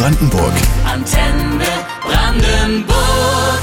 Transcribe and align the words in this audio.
Brandenburg. 0.00 0.54
Antenne 0.86 1.66
Brandenburg. 2.02 3.60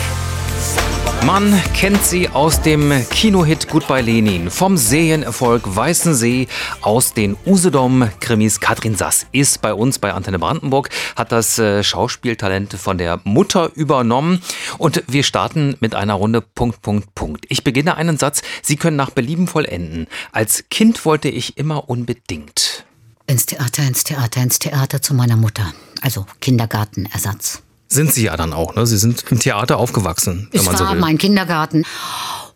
Man 1.26 1.60
kennt 1.74 2.04
sie 2.06 2.30
aus 2.30 2.62
dem 2.62 2.94
Kinohit 3.10 3.68
Goodbye 3.70 4.02
Lenin, 4.02 4.52
vom 4.52 4.78
Serienerfolg 4.78 5.64
Weißen 5.66 6.14
See, 6.14 6.48
aus 6.82 7.16
den 7.16 7.36
Usedom-Krimis. 7.48 8.60
Katrin 8.60 8.94
Sass 8.94 9.26
ist 9.32 9.64
bei 9.64 9.74
uns 9.74 9.98
bei 9.98 10.14
Antenne 10.14 10.38
Brandenburg, 10.38 10.92
hat 11.16 11.32
das 11.32 11.58
äh, 11.58 11.84
Schauspieltalent 11.84 12.74
von 12.74 13.00
der 13.00 13.20
Mutter 13.24 13.72
übernommen 13.74 14.44
und 14.78 15.02
wir 15.08 15.24
starten 15.24 15.76
mit 15.80 15.96
einer 15.96 16.14
Runde 16.14 16.42
Punkt, 16.42 16.84
Punkt, 16.84 17.16
Punkt. 17.16 17.46
Ich 17.50 17.64
beginne 17.64 17.98
einen 17.98 18.20
Satz, 18.20 18.44
Sie 18.62 18.76
können 18.76 18.96
nach 18.96 19.10
Belieben 19.10 19.48
vollenden. 19.48 20.06
Als 20.32 20.66
Kind 20.70 21.04
wollte 21.04 21.30
ich 21.30 21.58
immer 21.58 21.90
unbedingt. 21.90 22.86
Ins 23.26 23.48
Theater, 23.48 23.82
ins 23.82 24.04
Theater, 24.04 24.44
ins 24.44 24.60
Theater 24.60 25.02
zu 25.02 25.16
meiner 25.16 25.36
Mutter. 25.36 25.74
Also 26.02 26.26
Kindergartenersatz. 26.42 27.62
Sind 27.90 28.14
Sie 28.14 28.24
ja 28.24 28.36
dann 28.36 28.52
auch, 28.54 28.76
ne? 28.76 28.86
Sie 28.86 28.98
sind 28.98 29.24
im 29.32 29.40
Theater 29.40 29.78
aufgewachsen, 29.78 30.48
wenn 30.52 30.60
Es 30.60 30.66
man 30.66 30.76
so 30.78 30.84
war 30.84 30.94
will. 30.94 31.00
mein 31.00 31.18
Kindergarten. 31.18 31.86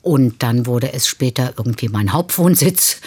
Und 0.01 0.41
dann 0.43 0.65
wurde 0.65 0.93
es 0.93 1.07
später 1.07 1.53
irgendwie 1.57 1.87
mein 1.87 2.11
Hauptwohnsitz. 2.11 2.97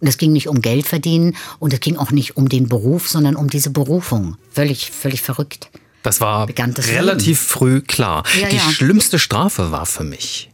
Und 0.00 0.08
es 0.08 0.16
ging 0.18 0.32
nicht 0.32 0.48
um 0.48 0.60
Geld 0.62 0.86
verdienen 0.86 1.36
und 1.58 1.72
es 1.72 1.80
ging 1.80 1.96
auch 1.96 2.10
nicht 2.10 2.36
um 2.36 2.48
den 2.48 2.68
Beruf, 2.68 3.08
sondern 3.08 3.36
um 3.36 3.48
diese 3.50 3.70
Berufung. 3.70 4.36
Völlig, 4.52 4.90
völlig 4.90 5.22
verrückt. 5.22 5.70
Das 6.04 6.20
war 6.20 6.46
Bekanntes 6.46 6.88
relativ 6.88 7.40
früh 7.40 7.80
klar. 7.80 8.22
Ja, 8.40 8.48
Die 8.48 8.56
ja. 8.56 8.62
schlimmste 8.62 9.18
Strafe 9.18 9.70
war 9.72 9.86
für 9.86 10.04
mich. 10.04 10.50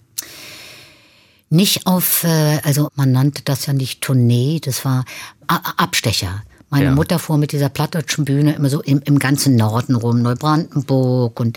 Nicht 1.50 1.86
auf, 1.86 2.24
äh, 2.24 2.58
also 2.64 2.88
man 2.96 3.12
nannte 3.12 3.42
das 3.44 3.66
ja 3.66 3.72
nicht 3.72 4.00
Tournee, 4.00 4.60
das 4.60 4.84
war 4.84 5.04
Abstecher. 5.46 6.42
Meine 6.74 6.86
Ja. 6.86 6.90
Mutter 6.96 7.20
fuhr 7.20 7.38
mit 7.38 7.52
dieser 7.52 7.68
plattdeutschen 7.68 8.24
Bühne 8.24 8.52
immer 8.56 8.68
so 8.68 8.82
im, 8.82 9.00
im 9.04 9.20
ganzen 9.20 9.54
Norden 9.54 9.94
rum, 9.94 10.22
Neubrandenburg 10.22 11.38
und 11.38 11.56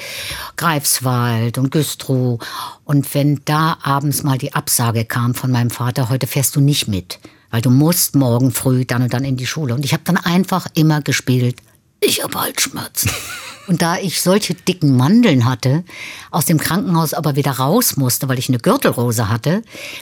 Greifswald 0.58 1.58
und 1.58 1.72
Güstrow. 1.72 2.40
Und 2.84 3.16
wenn 3.16 3.42
da 3.44 3.80
abends 3.82 4.22
mal 4.22 4.38
die 4.38 4.54
Absage 4.54 5.06
kam 5.06 5.34
von 5.34 5.50
meinem 5.50 5.72
Vater, 5.72 6.09
heute 6.09 6.28
fährst 6.28 6.56
du 6.56 6.62
nicht 6.62 6.88
mit, 6.88 7.18
weil 7.50 7.62
du 7.62 7.72
musst 7.72 8.16
morgen 8.16 8.52
früh 8.52 8.86
dann 8.86 9.02
und 9.02 9.12
dann 9.12 9.24
in 9.26 9.38
die 9.38 9.48
Schule. 9.48 9.74
Und 9.74 9.86
ich 9.86 9.94
habe 9.94 10.04
dann 10.06 10.18
einfach 10.18 10.68
immer 10.76 11.02
gespielt, 11.02 11.56
ich 12.00 12.24
habe 12.24 12.40
Halsschmerzen. 12.40 13.09
Und 13.68 13.81
da 13.81 13.98
ich 13.98 14.22
solche 14.22 14.54
dicken 14.54 14.96
Mandeln 14.96 15.44
hatte, 15.44 15.84
aus 16.31 16.46
dem 16.46 16.58
Krankenhaus 16.58 17.14
aber 17.14 17.36
wieder 17.36 17.52
raus 17.52 17.98
musste, 17.98 18.30
weil 18.30 18.40
ich 18.40 18.48
eine 18.48 18.59
Gürtelrose 18.59 19.28
hatte, 19.28 19.62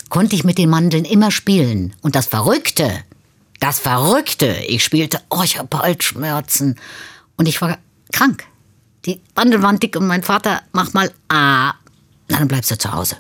konnte 0.09 0.35
ich 0.35 0.43
mit 0.43 0.59
den 0.59 0.69
Mandeln 0.69 1.03
immer 1.03 1.31
spielen. 1.31 1.95
Und 2.03 2.13
das 2.13 2.27
Verrückte, 2.27 2.91
das 3.65 3.79
Verrückte, 3.79 4.57
ich 4.67 4.83
spielte, 4.83 5.19
oh, 5.31 5.41
ich 5.43 5.57
habe 5.57 5.79
Halsschmerzen. 5.79 6.75
Und 7.35 7.47
ich 7.47 7.59
war 7.61 7.79
krank. 8.13 8.43
Die 9.05 9.19
Mandeln 9.35 9.63
waren 9.63 9.79
dick 9.79 9.95
und 9.95 10.05
mein 10.05 10.21
Vater, 10.21 10.61
mach 10.71 10.93
mal, 10.93 11.11
ah, 11.29 11.73
na, 12.27 12.37
dann 12.37 12.47
bleibst 12.47 12.69
du 12.69 12.77
zu 12.77 12.93
Hause. 12.93 13.17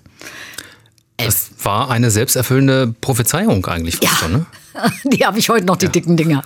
Das 1.17 1.49
war 1.63 1.89
eine 1.89 2.11
selbsterfüllende 2.11 2.93
Prophezeiung 3.01 3.65
eigentlich 3.65 3.95
fast 3.95 4.03
Ja, 4.03 4.17
schon, 4.19 4.31
ne? 4.33 4.45
die 5.05 5.25
habe 5.25 5.39
ich 5.39 5.49
heute 5.49 5.65
noch, 5.65 5.77
die 5.77 5.89
dicken 5.89 6.15
Dinger. 6.15 6.43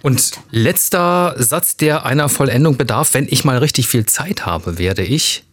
Und 0.00 0.32
letzter 0.50 1.34
Satz, 1.36 1.76
der 1.76 2.06
einer 2.06 2.30
Vollendung 2.30 2.78
bedarf, 2.78 3.12
wenn 3.12 3.26
ich 3.28 3.44
mal 3.44 3.58
richtig 3.58 3.88
viel 3.88 4.06
Zeit 4.06 4.46
habe, 4.46 4.78
werde 4.78 5.02
ich. 5.02 5.44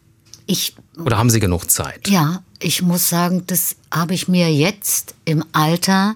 Ich 0.45 0.75
Oder 0.97 1.17
haben 1.17 1.29
Sie 1.29 1.41
genug 1.41 1.69
Zeit? 1.69 2.07
Ja, 2.07 2.41
ich 2.59 2.83
muss 2.83 3.09
sagen, 3.09 3.43
das 3.47 3.75
habe 3.91 4.13
ich 4.13 4.29
mir 4.29 4.49
jetzt 4.49 5.15
im 5.25 5.43
Alter 5.51 6.15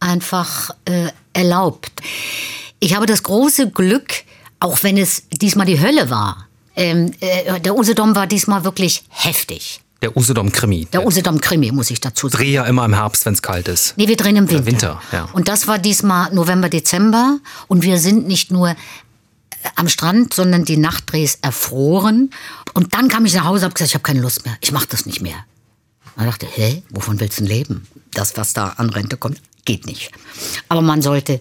einfach 0.00 0.70
äh, 0.86 1.08
erlaubt. 1.32 1.92
Ich 2.80 2.96
habe 2.96 3.06
das 3.06 3.22
große 3.22 3.70
Glück, 3.70 4.24
auch 4.58 4.82
wenn 4.82 4.96
es 4.96 5.28
diesmal 5.30 5.66
die 5.66 5.80
Hölle 5.80 6.10
war. 6.10 6.48
Ähm, 6.74 7.12
äh, 7.20 7.60
der 7.60 7.76
Usedom 7.76 8.14
war 8.14 8.26
diesmal 8.26 8.64
wirklich 8.64 9.04
heftig. 9.10 9.80
Der 10.02 10.16
Usedom-Krimi. 10.16 10.86
Der 10.86 11.06
Usedom-Krimi, 11.06 11.72
muss 11.72 11.90
ich 11.90 12.00
dazu 12.00 12.28
sagen. 12.28 12.42
Dreh 12.42 12.52
ja 12.52 12.64
immer 12.64 12.86
im 12.86 12.94
Herbst, 12.94 13.26
wenn 13.26 13.34
es 13.34 13.42
kalt 13.42 13.68
ist. 13.68 13.94
Nee, 13.98 14.08
wir 14.08 14.16
drehen 14.16 14.36
im 14.36 14.48
Winter. 14.48 14.64
Winter, 14.64 15.02
ja. 15.12 15.28
Und 15.34 15.48
das 15.48 15.66
war 15.68 15.78
diesmal 15.78 16.32
November, 16.32 16.70
Dezember. 16.70 17.38
Und 17.68 17.82
wir 17.82 17.98
sind 17.98 18.26
nicht 18.26 18.50
nur 18.50 18.70
äh, 18.70 18.74
am 19.76 19.88
Strand, 19.88 20.32
sondern 20.32 20.64
die 20.64 20.78
Nachtdrehs 20.78 21.38
erfroren. 21.42 22.30
Und 22.72 22.94
dann 22.94 23.08
kam 23.08 23.26
ich 23.26 23.34
nach 23.34 23.44
Hause 23.44 23.66
und 23.66 23.72
habe 23.72 23.74
gesagt, 23.74 23.90
ich 23.90 23.94
habe 23.94 24.02
keine 24.02 24.20
Lust 24.20 24.46
mehr. 24.46 24.56
Ich 24.62 24.72
mache 24.72 24.86
das 24.88 25.04
nicht 25.04 25.20
mehr. 25.20 25.36
Und 26.16 26.24
ich 26.24 26.30
dachte, 26.30 26.46
hä, 26.46 26.82
wovon 26.90 27.20
willst 27.20 27.38
du 27.38 27.44
denn 27.44 27.52
leben? 27.52 27.86
Das, 28.14 28.38
was 28.38 28.54
da 28.54 28.68
an 28.78 28.88
Rente 28.88 29.18
kommt, 29.18 29.40
geht 29.70 29.86
nicht. 29.86 30.10
Aber 30.68 30.82
man 30.82 31.00
sollte 31.00 31.40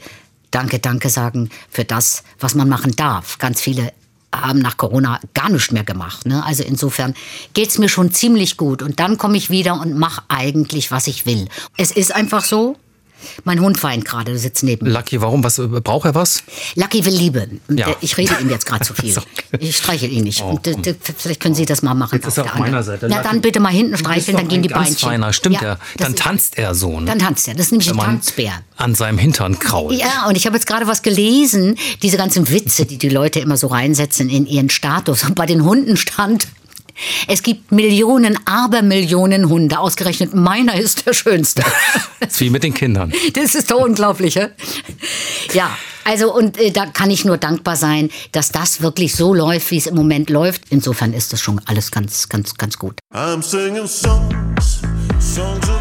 Danke, 0.52 0.80
Danke 0.80 1.10
sagen 1.10 1.50
für 1.70 1.84
das, 1.84 2.24
was 2.40 2.56
man 2.56 2.70
machen 2.70 2.96
darf. 2.96 3.38
Ganz 3.38 3.62
viele 3.62 3.92
haben 4.34 4.60
nach 4.60 4.78
Corona 4.78 5.20
gar 5.34 5.50
nichts 5.50 5.72
mehr 5.72 5.84
gemacht. 5.84 6.26
Ne? 6.26 6.44
Also 6.44 6.64
insofern 6.64 7.16
geht's 7.54 7.78
mir 7.78 7.90
schon 7.90 8.12
ziemlich 8.12 8.58
gut. 8.58 8.82
Und 8.82 9.00
dann 9.00 9.18
komme 9.18 9.38
ich 9.38 9.50
wieder 9.50 9.80
und 9.80 9.98
mache 9.98 10.24
eigentlich, 10.28 10.92
was 10.92 11.08
ich 11.08 11.26
will. 11.26 11.48
Es 11.78 11.92
ist 11.92 12.14
einfach 12.14 12.44
so. 12.44 12.78
Mein 13.44 13.59
Hund 13.59 13.81
weint 13.84 14.06
gerade, 14.06 14.31
der 14.31 14.40
sitzt 14.40 14.63
neben 14.63 14.85
mir. 14.88 14.91
Lucky, 14.94 15.22
warum? 15.22 15.44
Was, 15.44 15.59
braucht 15.84 16.06
er 16.06 16.16
was? 16.16 16.44
Lucky 16.75 17.06
will 17.06 17.13
Liebe. 17.13 17.47
Ja. 17.69 17.88
der- 17.88 17.96
Ich 18.02 18.18
rede 18.18 18.35
ihm 18.41 18.50
jetzt 18.50 18.66
gerade 18.66 18.85
zu 18.85 18.94
viel. 19.00 19.18
Okay. 19.18 19.28
Ich 19.59 19.78
streichel 19.78 20.12
ihn 20.12 20.24
nicht. 20.24 20.41
Oh, 20.41 20.59
Und, 20.66 20.68
äh, 20.88 20.96
vielleicht 21.18 21.40
können 21.41 21.56
Sie 21.56 21.66
das 21.66 21.81
mal 21.81 21.94
machen. 21.94 22.16
Jetzt 22.16 22.28
ist 22.28 22.38
er 22.38 22.44
auf 22.44 22.47
der 22.52 22.56
anderen. 22.56 22.72
meiner 22.72 22.84
Seite. 22.84 23.07
Na, 23.09 23.18
Lucky, 23.18 23.28
dann 23.30 23.41
bitte 23.41 23.59
mal 23.59 23.69
hinten 23.74 23.97
streicheln, 23.97 24.38
dann 24.38 24.47
gehen 24.47 24.62
die 24.62 24.69
ganz 24.69 24.88
Beinchen. 24.90 25.09
Feiner, 25.09 25.34
stimmt 25.34 25.56
Ja, 25.56 25.63
ja. 25.63 25.75
das 25.97 26.07
Dann 26.07 26.16
tanzt 26.16 26.57
er 26.57 26.75
so. 26.75 27.00
Ne? 27.00 27.06
Dann 27.07 27.19
tanzt 27.19 27.47
er. 27.47 27.53
Das 27.56 27.68
ist 27.68 27.72
nämlich 27.72 27.90
Wenn 27.90 28.00
ein 28.00 28.06
Tanzbär. 28.06 28.53
An 28.78 28.96
seinem 28.96 29.18
Hintern 29.18 29.59
krault. 29.59 29.97
Ja, 30.00 30.25
und 30.28 30.36
ich 30.38 30.46
habe 30.46 30.56
jetzt 30.56 30.66
gerade 30.68 30.88
was 30.88 31.01
gelesen, 31.01 31.75
diese 32.01 32.18
ganzen 32.18 32.50
Witze, 32.50 32.86
die 32.86 32.97
die 32.97 33.09
Leute 33.09 33.40
immer 33.40 33.57
so 33.57 33.68
reinsetzen 33.68 34.30
in 34.30 34.46
ihren 34.46 34.69
Status. 34.69 35.24
Und 35.24 35.36
bei 35.36 35.46
den 35.46 35.63
Hunden 35.66 35.97
stand, 35.97 36.47
es 37.28 37.44
gibt 37.44 37.72
Millionen, 37.72 38.38
Abermillionen 38.46 39.50
Hunde. 39.50 39.80
Ausgerechnet 39.80 40.34
meiner 40.34 40.76
ist 40.76 41.06
der 41.06 41.14
schönste. 41.14 41.64
Das 42.20 42.32
ist 42.32 42.40
wie 42.42 42.50
mit 42.50 42.64
den 42.64 42.74
Kindern. 42.74 43.12
Das 43.34 43.56
ist 43.56 43.72
doch 43.72 43.80
unglaublich, 43.80 44.36
ja? 44.36 44.50
Ja, 45.54 45.76
also 46.04 46.34
und 46.34 46.58
äh, 46.58 46.72
da 46.72 46.86
kann 46.88 47.12
ich 47.12 47.26
nur 47.26 47.38
dankbar 47.38 47.76
sein, 47.76 48.10
dass 48.32 48.52
das 48.52 48.82
wirklich 48.82 49.16
so 49.16 49.34
läuft, 49.34 49.72
wie 49.72 49.78
es 49.78 49.88
im 49.88 49.96
Moment 49.96 50.30
läuft. 50.30 50.64
Insofern 50.70 51.14
ist 51.14 51.34
das 51.34 51.42
schon 51.42 51.62
alles 51.66 51.92
ganz, 51.92 52.30
ganz, 52.30 52.56
ganz 52.56 52.78
gut. 52.78 53.00
I'm 53.14 53.42
singing 53.42 53.88
songs, 53.88 54.81
songs 55.20 55.79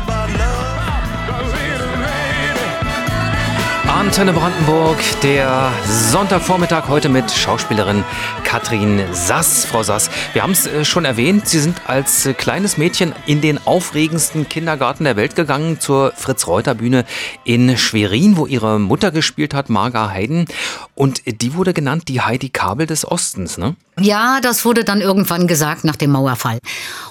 Antenne 3.99 4.33
Brandenburg, 4.33 4.97
der 5.25 5.73
Sonntagvormittag 5.85 6.87
heute 6.87 7.09
mit 7.09 7.33
Schauspielerin 7.33 8.05
Katrin 8.45 9.03
Sass. 9.11 9.65
Frau 9.65 9.83
Sass, 9.83 10.09
wir 10.35 10.45
haben 10.45 10.53
es 10.53 10.69
äh, 10.69 10.85
schon 10.85 11.05
erwähnt, 11.05 11.49
Sie 11.49 11.59
sind 11.59 11.81
als 11.89 12.25
äh, 12.25 12.33
kleines 12.33 12.79
Mädchen 12.79 13.13
in 13.27 13.41
den 13.41 13.59
aufregendsten 13.67 14.49
Kindergarten 14.49 15.03
der 15.03 15.17
Welt 15.17 15.35
gegangen, 15.35 15.81
zur 15.81 16.13
Fritz-Reuter-Bühne 16.15 17.07
in 17.43 17.77
Schwerin, 17.77 18.37
wo 18.37 18.47
Ihre 18.47 18.79
Mutter 18.79 19.11
gespielt 19.11 19.53
hat, 19.53 19.69
Marga 19.69 20.11
Heiden. 20.11 20.45
Und 20.95 21.23
die 21.27 21.55
wurde 21.55 21.75
genannt 21.75 22.05
die 22.07 22.21
Heidi 22.21 22.51
Kabel 22.51 22.87
des 22.87 23.05
Ostens, 23.05 23.59
ne? 23.59 23.75
Ja, 24.01 24.41
das 24.41 24.65
wurde 24.65 24.85
dann 24.85 25.01
irgendwann 25.01 25.47
gesagt 25.47 25.85
nach 25.85 25.97
dem 25.97 26.11
Mauerfall. 26.11 26.59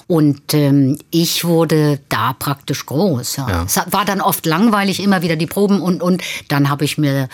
Und 0.06 0.54
ähm, 0.54 0.98
ich 1.10 1.44
wurde 1.44 2.00
da 2.08 2.32
praktisch 2.32 2.86
groß. 2.86 3.36
Ja. 3.36 3.48
Ja. 3.48 3.62
Es 3.64 3.80
war 3.90 4.04
dann 4.04 4.20
oft 4.20 4.46
langweilig, 4.46 5.02
immer 5.02 5.22
wieder 5.22 5.36
die 5.36 5.46
Proben 5.46 5.80
und, 5.80 6.02
und 6.02 6.22
dann 6.48 6.68
habe 6.70 6.84
ich 6.84 6.98
mir 6.98 7.28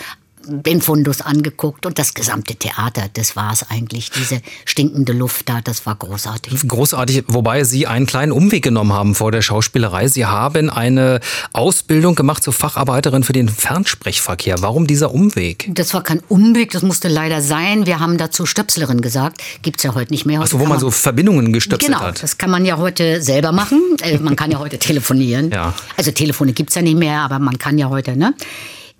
den 0.47 0.81
Fundus 0.81 1.21
angeguckt 1.21 1.85
und 1.85 1.99
das 1.99 2.13
gesamte 2.13 2.55
Theater, 2.55 3.03
das 3.13 3.35
war 3.35 3.51
es 3.53 3.69
eigentlich. 3.69 4.09
Diese 4.11 4.41
stinkende 4.65 5.13
Luft 5.13 5.49
da, 5.49 5.61
das 5.61 5.85
war 5.85 5.95
großartig. 5.95 6.67
Großartig, 6.67 7.23
wobei 7.27 7.63
Sie 7.63 7.87
einen 7.87 8.05
kleinen 8.05 8.31
Umweg 8.31 8.63
genommen 8.63 8.93
haben 8.93 9.15
vor 9.15 9.31
der 9.31 9.41
Schauspielerei. 9.41 10.07
Sie 10.07 10.25
haben 10.25 10.69
eine 10.69 11.19
Ausbildung 11.53 12.15
gemacht 12.15 12.43
zur 12.43 12.53
Facharbeiterin 12.53 13.23
für 13.23 13.33
den 13.33 13.49
Fernsprechverkehr. 13.49 14.57
Warum 14.61 14.87
dieser 14.87 15.13
Umweg? 15.13 15.69
Das 15.73 15.93
war 15.93 16.03
kein 16.03 16.21
Umweg, 16.27 16.71
das 16.71 16.81
musste 16.81 17.07
leider 17.07 17.41
sein. 17.41 17.85
Wir 17.85 17.99
haben 17.99 18.17
dazu 18.17 18.45
Stöpslerin 18.45 19.01
gesagt. 19.01 19.41
Gibt's 19.61 19.83
ja 19.83 19.93
heute 19.95 20.11
nicht 20.11 20.25
mehr. 20.25 20.39
Heute 20.39 20.45
Achso, 20.45 20.59
wo 20.59 20.63
kann 20.63 20.69
man 20.69 20.79
so 20.79 20.91
Verbindungen 20.91 21.53
gestöpselt 21.53 21.91
Genau, 21.91 22.03
hat. 22.05 22.21
das 22.23 22.37
kann 22.37 22.49
man 22.49 22.65
ja 22.65 22.77
heute 22.77 23.21
selber 23.21 23.51
machen. 23.51 23.81
Äh, 24.01 24.17
man 24.19 24.35
kann 24.35 24.51
ja 24.51 24.59
heute 24.59 24.77
telefonieren. 24.79 25.49
Ja. 25.55 25.73
Also 25.95 26.11
Telefone 26.11 26.51
gibt's 26.51 26.75
ja 26.75 26.81
nicht 26.81 26.97
mehr, 26.97 27.21
aber 27.21 27.39
man 27.39 27.57
kann 27.57 27.77
ja 27.77 27.87
heute, 27.89 28.17
ne? 28.17 28.33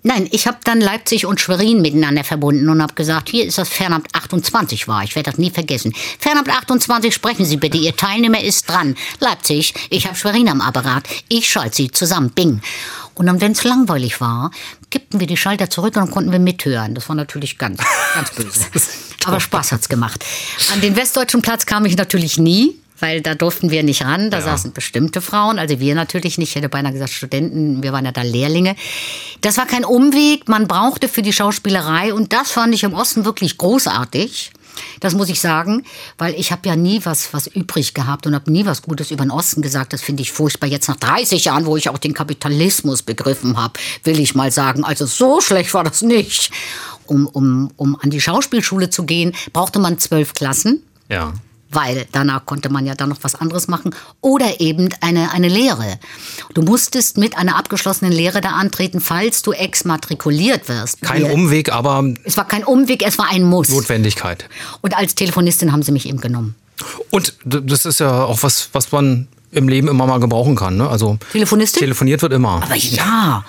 Nein, 0.02 0.28
ich 0.30 0.46
habe 0.46 0.58
dann 0.62 0.80
Leipzig 0.80 1.26
und 1.26 1.40
Schwerin 1.40 1.82
miteinander 1.82 2.22
verbunden 2.22 2.68
und 2.68 2.80
habe 2.80 2.94
gesagt, 2.94 3.28
hier 3.28 3.44
ist 3.44 3.58
das 3.58 3.68
Fernamt 3.68 4.14
28 4.14 4.86
war. 4.86 5.02
Ich 5.02 5.16
werde 5.16 5.30
das 5.30 5.38
nie 5.38 5.50
vergessen. 5.50 5.92
Fernamt 6.20 6.48
28, 6.48 7.12
sprechen 7.12 7.44
Sie 7.44 7.56
bitte, 7.56 7.76
Ihr 7.76 7.96
Teilnehmer 7.96 8.40
ist 8.40 8.68
dran. 8.70 8.94
Leipzig, 9.18 9.74
ich 9.90 10.06
habe 10.06 10.14
Schwerin 10.14 10.48
am 10.48 10.60
Apparat. 10.60 11.08
Ich 11.28 11.48
schalte 11.48 11.76
Sie 11.76 11.90
zusammen, 11.90 12.30
bing. 12.30 12.60
Und 13.14 13.26
dann, 13.26 13.40
wenn 13.40 13.52
es 13.52 13.64
langweilig 13.64 14.20
war, 14.20 14.52
kippten 14.90 15.18
wir 15.18 15.26
die 15.26 15.36
Schalter 15.36 15.70
zurück 15.70 15.96
und 15.96 16.02
dann 16.02 16.10
konnten 16.10 16.30
wir 16.30 16.38
mithören. 16.38 16.94
Das 16.94 17.08
war 17.08 17.16
natürlich 17.16 17.58
ganz, 17.58 17.80
ganz 18.14 18.30
böse. 18.36 18.66
Aber 19.24 19.40
Spaß 19.40 19.72
hat's 19.72 19.88
gemacht. 19.88 20.24
An 20.72 20.82
den 20.82 20.94
Westdeutschen 20.94 21.42
Platz 21.42 21.66
kam 21.66 21.84
ich 21.84 21.96
natürlich 21.96 22.38
nie. 22.38 22.76
Weil 23.00 23.20
da 23.20 23.34
durften 23.34 23.70
wir 23.70 23.82
nicht 23.82 24.04
ran. 24.04 24.30
Da 24.30 24.38
Ja. 24.38 24.44
saßen 24.44 24.72
bestimmte 24.72 25.20
Frauen, 25.20 25.58
also 25.58 25.80
wir 25.80 25.94
natürlich 25.94 26.38
nicht. 26.38 26.50
Ich 26.50 26.54
hätte 26.56 26.68
beinahe 26.68 26.92
gesagt 26.92 27.12
Studenten, 27.12 27.82
wir 27.82 27.92
waren 27.92 28.04
ja 28.04 28.12
da 28.12 28.22
Lehrlinge. 28.22 28.76
Das 29.40 29.56
war 29.58 29.66
kein 29.66 29.84
Umweg, 29.84 30.48
man 30.48 30.66
brauchte 30.68 31.08
für 31.08 31.22
die 31.22 31.32
Schauspielerei 31.32 32.12
und 32.14 32.32
das 32.32 32.50
fand 32.50 32.74
ich 32.74 32.84
im 32.84 32.94
Osten 32.94 33.24
wirklich 33.24 33.58
großartig. 33.58 34.52
Das 35.00 35.14
muss 35.14 35.30
ich 35.30 35.40
sagen, 35.40 35.84
weil 36.18 36.34
ich 36.34 36.52
habe 36.52 36.68
ja 36.68 36.76
nie 36.76 37.00
was, 37.04 37.32
was 37.32 37.46
übrig 37.46 37.94
gehabt 37.94 38.26
und 38.26 38.34
habe 38.34 38.52
nie 38.52 38.66
was 38.66 38.82
Gutes 38.82 39.10
über 39.10 39.24
den 39.24 39.30
Osten 39.30 39.62
gesagt. 39.62 39.94
Das 39.94 40.02
finde 40.02 40.22
ich 40.22 40.32
furchtbar. 40.32 40.66
Jetzt 40.66 40.88
nach 40.88 40.96
30 40.96 41.46
Jahren, 41.46 41.64
wo 41.64 41.78
ich 41.78 41.88
auch 41.88 41.96
den 41.96 42.12
Kapitalismus 42.12 43.00
begriffen 43.00 43.56
habe, 43.56 43.80
will 44.04 44.20
ich 44.20 44.34
mal 44.34 44.50
sagen, 44.52 44.84
also 44.84 45.06
so 45.06 45.40
schlecht 45.40 45.72
war 45.72 45.84
das 45.84 46.02
nicht. 46.02 46.50
Um, 47.06 47.26
um, 47.26 47.70
um 47.76 47.96
an 48.02 48.10
die 48.10 48.20
Schauspielschule 48.20 48.90
zu 48.90 49.04
gehen, 49.04 49.32
brauchte 49.52 49.78
man 49.78 49.98
zwölf 49.98 50.34
Klassen 50.34 50.82
Ja. 51.08 51.32
Weil 51.76 52.06
danach 52.10 52.46
konnte 52.46 52.70
man 52.70 52.86
ja 52.86 52.94
dann 52.94 53.10
noch 53.10 53.18
was 53.20 53.34
anderes 53.34 53.68
machen 53.68 53.94
oder 54.22 54.60
eben 54.60 54.88
eine, 55.02 55.30
eine 55.32 55.48
Lehre. 55.48 55.98
Du 56.54 56.62
musstest 56.62 57.18
mit 57.18 57.36
einer 57.36 57.56
abgeschlossenen 57.56 58.12
Lehre 58.12 58.40
da 58.40 58.50
antreten, 58.52 59.00
falls 59.00 59.42
du 59.42 59.52
exmatrikuliert 59.52 60.68
wirst. 60.68 61.02
Kein 61.02 61.22
Wir- 61.24 61.32
Umweg, 61.34 61.70
aber 61.72 62.02
Es 62.24 62.36
war 62.36 62.46
kein 62.48 62.64
Umweg, 62.64 63.04
es 63.06 63.18
war 63.18 63.28
ein 63.30 63.44
Muss. 63.44 63.68
Notwendigkeit. 63.68 64.48
Und 64.80 64.96
als 64.96 65.14
Telefonistin 65.14 65.70
haben 65.72 65.82
sie 65.82 65.92
mich 65.92 66.08
eben 66.08 66.20
genommen. 66.20 66.54
Und 67.10 67.34
das 67.44 67.84
ist 67.84 68.00
ja 68.00 68.24
auch 68.24 68.42
was, 68.42 68.70
was 68.72 68.90
man 68.92 69.28
im 69.52 69.68
Leben 69.68 69.88
immer 69.88 70.06
mal 70.06 70.18
gebrauchen 70.18 70.56
kann. 70.56 70.76
Ne? 70.76 70.88
Also 70.88 71.18
Telefonistin? 71.32 71.80
telefoniert 71.80 72.22
wird 72.22 72.32
immer. 72.32 72.62
Aber 72.62 72.74
ja, 72.74 73.44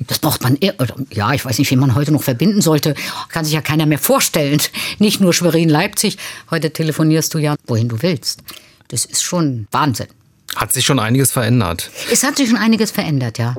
das 0.00 0.18
braucht 0.18 0.42
man. 0.42 0.56
oder- 0.56 0.94
Ja, 1.10 1.32
ich 1.32 1.44
weiß 1.44 1.58
nicht, 1.58 1.70
wie 1.70 1.76
man 1.76 1.94
heute 1.94 2.12
noch 2.12 2.22
verbinden 2.22 2.60
sollte. 2.60 2.94
Kann 3.28 3.44
sich 3.44 3.54
ja 3.54 3.60
keiner 3.60 3.86
mehr 3.86 3.98
vorstellen. 3.98 4.60
Nicht 4.98 5.20
nur 5.20 5.32
Schwerin, 5.32 5.68
Leipzig. 5.68 6.16
Heute 6.50 6.72
telefonierst 6.72 7.32
du 7.34 7.38
ja, 7.38 7.56
wohin 7.66 7.88
du 7.88 8.02
willst. 8.02 8.42
Das 8.88 9.04
ist 9.04 9.22
schon 9.22 9.66
Wahnsinn. 9.70 10.08
Hat 10.56 10.72
sich 10.72 10.86
schon 10.86 10.98
einiges 10.98 11.30
verändert. 11.30 11.90
Es 12.10 12.22
hat 12.22 12.36
sich 12.36 12.48
schon 12.48 12.58
einiges 12.58 12.90
verändert, 12.90 13.38
ja. 13.38 13.54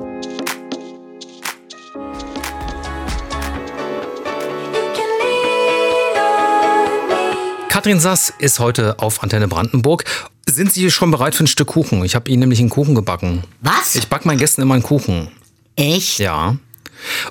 Katrin 7.68 8.00
Sass 8.00 8.32
ist 8.38 8.58
heute 8.58 8.98
auf 8.98 9.22
Antenne 9.22 9.48
Brandenburg. 9.48 10.04
Sind 10.48 10.72
Sie 10.72 10.90
schon 10.90 11.10
bereit 11.10 11.34
für 11.34 11.44
ein 11.44 11.46
Stück 11.46 11.68
Kuchen? 11.68 12.04
Ich 12.04 12.14
habe 12.14 12.28
Ihnen 12.30 12.40
nämlich 12.40 12.58
einen 12.58 12.68
Kuchen 12.68 12.94
gebacken. 12.94 13.44
Was? 13.62 13.94
Ich 13.94 14.08
backe 14.08 14.26
meinen 14.26 14.38
Gästen 14.38 14.62
immer 14.62 14.74
einen 14.74 14.82
Kuchen. 14.82 15.28
Echt? 15.80 16.18
Ja. 16.18 16.56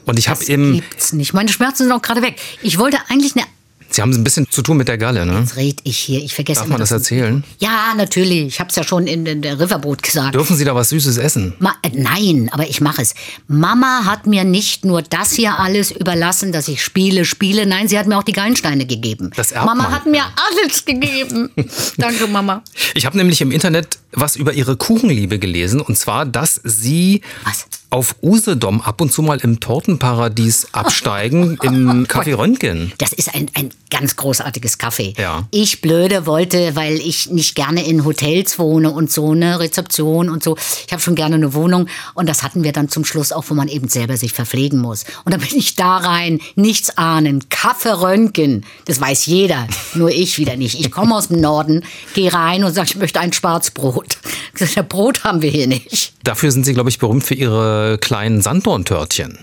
Und 0.06 0.18
ich 0.20 0.30
habe 0.30 0.40
Das 0.40 0.50
eben. 0.50 0.74
gibt's 0.74 1.14
nicht. 1.14 1.34
Meine 1.34 1.50
Schmerzen 1.50 1.84
sind 1.84 1.92
auch 1.92 2.02
gerade 2.02 2.22
weg. 2.22 2.36
Ich 2.64 2.78
wollte 2.80 2.98
eigentlich 3.10 3.36
eine. 3.36 3.46
Sie 3.92 4.04
haben 4.04 4.12
ein 4.14 4.24
bisschen 4.24 4.48
zu 4.52 4.62
tun 4.62 4.78
mit 4.78 4.88
der 4.88 5.00
Galle, 5.00 5.26
ne? 5.26 5.40
Jetzt 5.40 5.56
red 5.56 5.80
ich 5.84 5.98
hier. 5.98 6.20
Ich 6.24 6.36
vergesse 6.36 6.60
Darf 6.60 6.66
immer 6.68 6.74
man 6.74 6.80
das 6.82 6.92
erzählen? 6.92 7.44
Ja, 7.58 7.94
natürlich. 7.98 8.46
Ich 8.46 8.60
habe 8.60 8.70
es 8.70 8.76
ja 8.76 8.84
schon 8.84 9.08
in, 9.08 9.26
in 9.26 9.42
der 9.42 9.60
Riverboat 9.60 10.04
gesagt. 10.04 10.36
Dürfen 10.36 10.56
Sie 10.56 10.64
da 10.64 10.76
was 10.76 10.90
Süßes 10.90 11.18
essen? 11.18 11.56
Ma 11.58 11.74
äh, 11.82 11.90
nein, 11.96 12.50
aber 12.52 12.70
ich 12.70 12.82
mache 12.82 13.02
es. 13.02 13.16
Mama 13.48 14.06
hat 14.06 14.28
mir 14.28 14.44
nicht 14.44 14.86
nur 14.86 15.02
das 15.02 15.32
hier 15.34 15.58
alles 15.58 15.90
überlassen, 15.90 16.52
dass 16.52 16.68
ich 16.68 16.84
spiele, 16.84 17.26
spiele. 17.26 17.66
Nein, 17.66 17.88
sie 17.88 17.98
hat 17.98 18.06
mir 18.06 18.20
auch 18.20 18.24
die 18.24 18.32
Gallensteine 18.32 18.86
gegeben. 18.86 19.32
Das 19.36 19.52
erbt 19.52 19.66
Mama 19.66 19.84
man. 19.84 19.92
hat 19.92 20.06
mir 20.06 20.22
alles 20.24 20.86
gegeben. 20.86 21.50
Danke, 21.98 22.28
Mama. 22.28 22.64
Ich 22.94 23.08
habe 23.08 23.18
nämlich 23.18 23.42
im 23.42 23.50
Internet 23.52 23.98
was 24.12 24.36
über 24.36 24.54
Ihre 24.54 24.78
Kuchenliebe 24.78 25.40
gelesen. 25.40 25.82
Und 25.82 25.98
zwar, 25.98 26.28
dass 26.28 26.62
Sie 26.64 27.22
Was? 27.44 27.66
Auf 27.90 28.16
Usedom 28.22 28.82
ab 28.82 29.02
und 29.02 29.12
zu 29.12 29.22
mal 29.22 29.40
im 29.40 29.60
Tortenparadies 29.60 30.68
absteigen, 30.74 31.58
im 31.64 32.06
Café 32.06 32.38
Röntgen. 32.38 32.92
Das 32.98 33.14
ist 33.14 33.34
ein, 33.34 33.50
ein 33.54 33.72
ganz 33.90 34.16
großartiges 34.16 34.80
Café. 34.80 35.20
Ja. 35.20 35.48
Ich 35.52 35.82
blöde 35.82 36.26
wollte, 36.26 36.76
weil 36.76 36.96
ich 36.96 37.30
nicht 37.30 37.56
gerne 37.56 37.86
in 37.86 38.06
Hotels 38.06 38.60
wohne 38.60 38.92
und 38.92 39.12
so 39.12 39.32
eine 39.32 39.60
Rezeption 39.60 40.30
und 40.30 40.44
so. 40.44 40.58
Ich 40.86 40.92
habe 40.92 41.02
schon 41.02 41.16
gerne 41.16 41.36
eine 41.36 41.54
Wohnung 41.54 41.88
und 42.14 42.30
das 42.30 42.44
hatten 42.44 42.64
wir 42.64 42.72
dann 42.72 42.90
zum 42.90 43.06
Schluss 43.06 43.32
auch, 43.32 43.46
wo 43.48 43.54
man 43.54 43.68
eben 43.68 43.88
selber 43.88 44.18
sich 44.18 44.34
verpflegen 44.34 44.80
muss. 44.80 45.06
Und 45.26 45.34
dann 45.34 45.42
bin 45.42 45.58
ich 45.58 45.76
da 45.76 45.98
rein, 45.98 46.40
nichts 46.56 46.98
ahnen, 46.98 47.50
Kaffee 47.50 48.00
Röntgen, 48.00 48.66
das 48.86 49.02
weiß 49.02 49.26
jeder, 49.26 49.68
nur 49.96 50.12
ich 50.12 50.38
wieder 50.38 50.56
nicht. 50.56 50.80
Ich 50.80 50.92
komme 50.92 51.16
aus 51.16 51.30
dem 51.30 51.42
Norden, 51.42 51.84
gehe 52.14 52.34
rein 52.34 52.64
und 52.64 52.74
sage, 52.74 52.90
ich 52.92 52.96
möchte 52.98 53.20
ein 53.20 53.34
Schwarzbrot. 53.34 54.18
Brot 54.90 55.24
haben 55.24 55.42
wir 55.42 55.52
hier 55.52 55.68
nicht. 55.68 56.14
Dafür 56.30 56.52
sind 56.52 56.64
Sie, 56.64 56.74
glaube 56.76 56.92
ich, 56.92 57.00
berühmt 57.00 57.24
für 57.24 57.34
Ihre 57.34 57.98
kleinen 58.00 58.40
Sanddorntörtchen. 58.44 59.40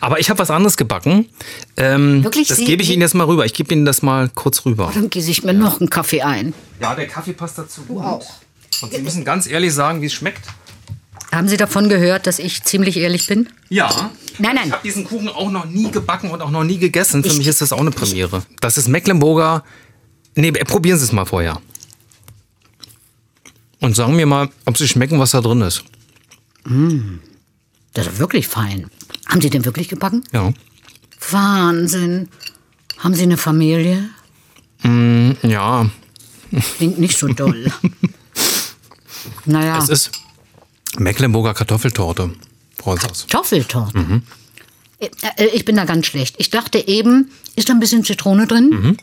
Aber 0.00 0.18
ich 0.18 0.30
habe 0.30 0.38
was 0.38 0.50
anderes 0.50 0.78
gebacken. 0.78 1.26
Ähm, 1.76 2.24
Wirklich? 2.24 2.48
Das 2.48 2.56
gebe 2.56 2.82
ich 2.82 2.88
Ihnen 2.90 3.02
jetzt 3.02 3.14
mal 3.14 3.24
rüber. 3.24 3.44
Ich 3.44 3.52
gebe 3.52 3.70
Ihnen 3.74 3.84
das 3.84 4.00
mal 4.00 4.30
kurz 4.34 4.64
rüber. 4.64 4.90
Dann 4.94 5.10
gieße 5.10 5.30
ich 5.30 5.44
mir 5.44 5.52
noch 5.52 5.78
einen 5.80 5.90
Kaffee 5.90 6.22
ein. 6.22 6.54
Ja, 6.80 6.94
der 6.94 7.06
Kaffee 7.06 7.34
passt 7.34 7.58
dazu 7.58 7.82
gut. 7.82 8.02
Und 8.80 8.94
Sie 8.94 9.02
müssen 9.02 9.26
ganz 9.26 9.46
ehrlich 9.46 9.74
sagen, 9.74 10.00
wie 10.00 10.06
es 10.06 10.14
schmeckt. 10.14 10.40
Haben 11.30 11.48
Sie 11.48 11.58
davon 11.58 11.90
gehört, 11.90 12.26
dass 12.26 12.38
ich 12.38 12.62
ziemlich 12.64 12.96
ehrlich 12.96 13.26
bin? 13.26 13.50
Ja. 13.68 14.10
Nein, 14.38 14.54
nein. 14.54 14.68
Ich 14.68 14.72
habe 14.72 14.82
diesen 14.84 15.04
Kuchen 15.04 15.28
auch 15.28 15.50
noch 15.50 15.66
nie 15.66 15.90
gebacken 15.90 16.30
und 16.30 16.40
auch 16.40 16.50
noch 16.50 16.64
nie 16.64 16.78
gegessen. 16.78 17.22
Für 17.22 17.28
Ich- 17.28 17.36
mich 17.36 17.46
ist 17.46 17.60
das 17.60 17.72
auch 17.72 17.80
eine 17.80 17.90
Premiere. 17.90 18.42
Das 18.60 18.78
ist 18.78 18.88
Mecklenburger. 18.88 19.64
Nee, 20.34 20.48
äh, 20.48 20.64
probieren 20.64 20.98
Sie 20.98 21.04
es 21.04 21.12
mal 21.12 21.26
vorher. 21.26 21.60
Und 23.80 23.94
sagen 23.96 24.16
mir 24.16 24.24
mal, 24.24 24.48
ob 24.64 24.78
Sie 24.78 24.88
schmecken, 24.88 25.18
was 25.18 25.32
da 25.32 25.42
drin 25.42 25.60
ist. 25.60 25.84
Das 27.94 28.06
ist 28.06 28.18
wirklich 28.18 28.48
fein. 28.48 28.90
Haben 29.26 29.40
Sie 29.40 29.50
den 29.50 29.64
wirklich 29.64 29.88
gebacken? 29.88 30.24
Ja. 30.32 30.52
Wahnsinn. 31.30 32.28
Haben 32.98 33.14
Sie 33.14 33.22
eine 33.22 33.36
Familie? 33.36 34.08
Ja, 35.42 35.90
Klingt 36.76 36.98
nicht 36.98 37.16
so 37.18 37.28
doll. 37.28 37.72
naja, 39.44 39.78
es 39.78 39.88
ist 39.88 40.10
Mecklenburger 40.98 41.54
Kartoffeltorte. 41.54 42.30
Kartoffeltorte. 42.78 43.96
Mhm. 43.98 44.22
Äh, 44.98 45.08
äh, 45.36 45.46
Ich 45.54 45.64
bin 45.64 45.76
da 45.76 45.84
ganz 45.84 46.06
schlecht. 46.06 46.34
Ich 46.38 46.50
dachte 46.50 46.86
eben, 46.88 47.30
ist 47.56 47.68
da 47.68 47.72
ein 47.74 47.80
bisschen 47.80 48.04
Zitrone 48.04 48.46
drin? 48.46 48.70
Mhm. 48.70 48.96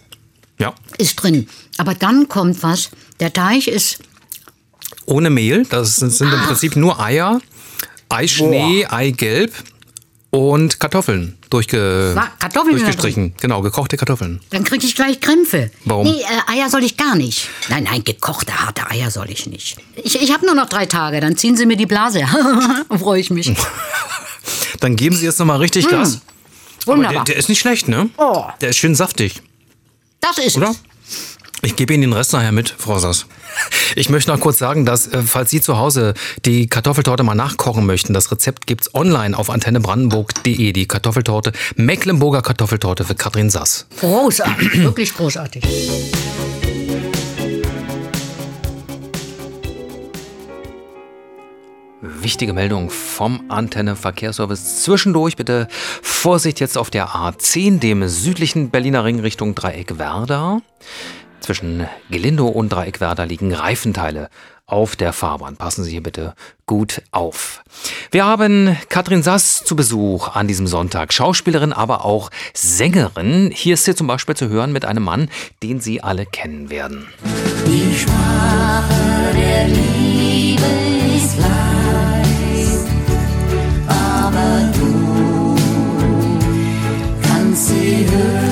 Ja. 0.59 0.75
Ist 0.97 1.15
drin. 1.15 1.47
Aber 1.77 1.95
dann 1.95 2.27
kommt 2.27 2.61
was. 2.61 2.91
Der 3.19 3.31
Teig 3.33 3.67
ist 3.67 3.99
Ohne 5.09 5.29
Mehl. 5.29 5.65
Das 5.69 5.97
sind, 5.97 6.11
sind 6.11 6.31
im 6.31 6.39
Prinzip 6.41 6.75
nur 6.75 6.99
Eier, 6.99 7.41
Eischnee, 8.09 8.85
Eigelb 8.85 9.53
und 10.31 10.79
Kartoffeln 10.79 11.35
durchge 11.49 12.11
Wa- 12.15 12.27
Kartoffeln 12.37 12.75
durchgestrichen. 12.77 13.33
Genau, 13.41 13.61
gekochte 13.61 13.97
Kartoffeln. 13.97 14.39
Dann 14.51 14.63
kriege 14.63 14.85
ich 14.85 14.95
gleich 14.95 15.19
Krämpfe. 15.19 15.71
Warum? 15.85 16.05
Nee, 16.05 16.21
äh, 16.21 16.51
Eier 16.53 16.69
soll 16.69 16.83
ich 16.83 16.95
gar 16.97 17.15
nicht. 17.15 17.47
Nein, 17.69 17.85
nein, 17.85 18.03
gekochte, 18.03 18.53
harte 18.53 18.87
Eier 18.91 19.09
soll 19.09 19.31
ich 19.31 19.47
nicht. 19.47 19.77
Ich, 19.95 20.21
ich 20.21 20.31
habe 20.31 20.45
nur 20.45 20.53
noch 20.53 20.69
drei 20.69 20.85
Tage, 20.85 21.19
dann 21.19 21.35
ziehen 21.37 21.57
Sie 21.57 21.65
mir 21.65 21.77
die 21.77 21.87
Blase. 21.87 22.23
Freue 22.99 23.19
ich 23.19 23.31
mich. 23.31 23.51
Dann 24.79 24.95
geben 24.95 25.15
Sie 25.15 25.25
jetzt 25.25 25.37
nochmal 25.39 25.57
richtig 25.57 25.87
Gas. 25.89 26.21
Aber 26.85 26.93
Wunderbar. 26.97 27.23
der, 27.25 27.33
der 27.33 27.35
ist 27.37 27.49
nicht 27.49 27.59
schlecht, 27.59 27.87
ne? 27.87 28.09
Oh. 28.17 28.45
Der 28.61 28.69
ist 28.69 28.77
schön 28.77 28.95
saftig, 28.95 29.41
das 30.21 30.37
ist 30.37 30.55
oder? 30.57 30.69
es. 30.71 30.79
Ich 31.61 31.75
gebe 31.75 31.93
Ihnen 31.93 32.01
den 32.01 32.13
Rest 32.13 32.31
nachher 32.33 32.51
mit, 32.53 32.73
Frau 32.77 32.97
Sass. 32.99 33.25
Ich 33.95 34.09
möchte 34.09 34.31
noch 34.31 34.39
kurz 34.39 34.57
sagen, 34.57 34.85
dass, 34.85 35.07
äh, 35.07 35.21
falls 35.21 35.49
Sie 35.49 35.61
zu 35.61 35.77
Hause 35.77 36.13
die 36.45 36.67
Kartoffeltorte 36.67 37.23
mal 37.23 37.35
nachkochen 37.35 37.85
möchten, 37.85 38.13
das 38.13 38.31
Rezept 38.31 38.67
gibt's 38.67 38.93
online 38.93 39.37
auf 39.37 39.49
antennebrandenburg.de. 39.49 40.73
Die 40.73 40.87
Kartoffeltorte, 40.87 41.51
Mecklenburger 41.75 42.41
Kartoffeltorte 42.41 43.03
für 43.03 43.15
Katrin 43.15 43.49
Sass. 43.49 43.87
Großartig, 43.99 44.77
wirklich 44.83 45.13
großartig. 45.13 45.63
Wichtige 52.01 52.53
Meldung 52.53 52.89
vom 52.89 53.49
Antenne 53.49 53.95
Verkehrsservice. 53.95 54.83
Zwischendurch 54.83 55.35
bitte 55.35 55.67
Vorsicht 56.01 56.59
jetzt 56.59 56.77
auf 56.77 56.89
der 56.89 57.09
A10, 57.09 57.79
dem 57.79 58.07
südlichen 58.07 58.69
Berliner 58.69 59.03
Ring 59.03 59.19
Richtung 59.19 59.55
Dreieck 59.55 59.97
Werder. 59.97 60.61
Zwischen 61.41 61.87
Gelindo 62.09 62.47
und 62.47 62.69
Dreieck 62.69 62.99
Werder 62.99 63.25
liegen 63.25 63.53
Reifenteile 63.53 64.29
auf 64.69 64.95
der 64.95 65.13
Fahrbahn. 65.13 65.57
Passen 65.57 65.83
Sie 65.83 65.91
hier 65.91 66.03
bitte 66.03 66.35
gut 66.65 67.01
auf. 67.11 67.63
Wir 68.11 68.25
haben 68.25 68.77
Katrin 68.89 69.23
Sass 69.23 69.63
zu 69.63 69.75
Besuch 69.75 70.35
an 70.35 70.47
diesem 70.47 70.67
Sonntag. 70.67 71.11
Schauspielerin, 71.11 71.73
aber 71.73 72.05
auch 72.05 72.29
Sängerin. 72.53 73.51
Hier 73.53 73.73
ist 73.73 73.85
sie 73.85 73.95
zum 73.95 74.07
Beispiel 74.07 74.35
zu 74.35 74.49
hören 74.49 74.71
mit 74.71 74.85
einem 74.85 75.03
Mann, 75.03 75.29
den 75.63 75.79
Sie 75.81 76.01
alle 76.01 76.25
kennen 76.25 76.69
werden. 76.69 77.07
Die 77.65 77.95
Sprache 77.97 79.33
der 79.35 79.67
Liebe 79.67 80.61
ist 81.15 81.37
leicht, 81.39 82.87
aber 83.87 84.71
du 84.77 85.55
kannst 87.27 87.67
sie 87.69 88.05
hören. 88.09 88.48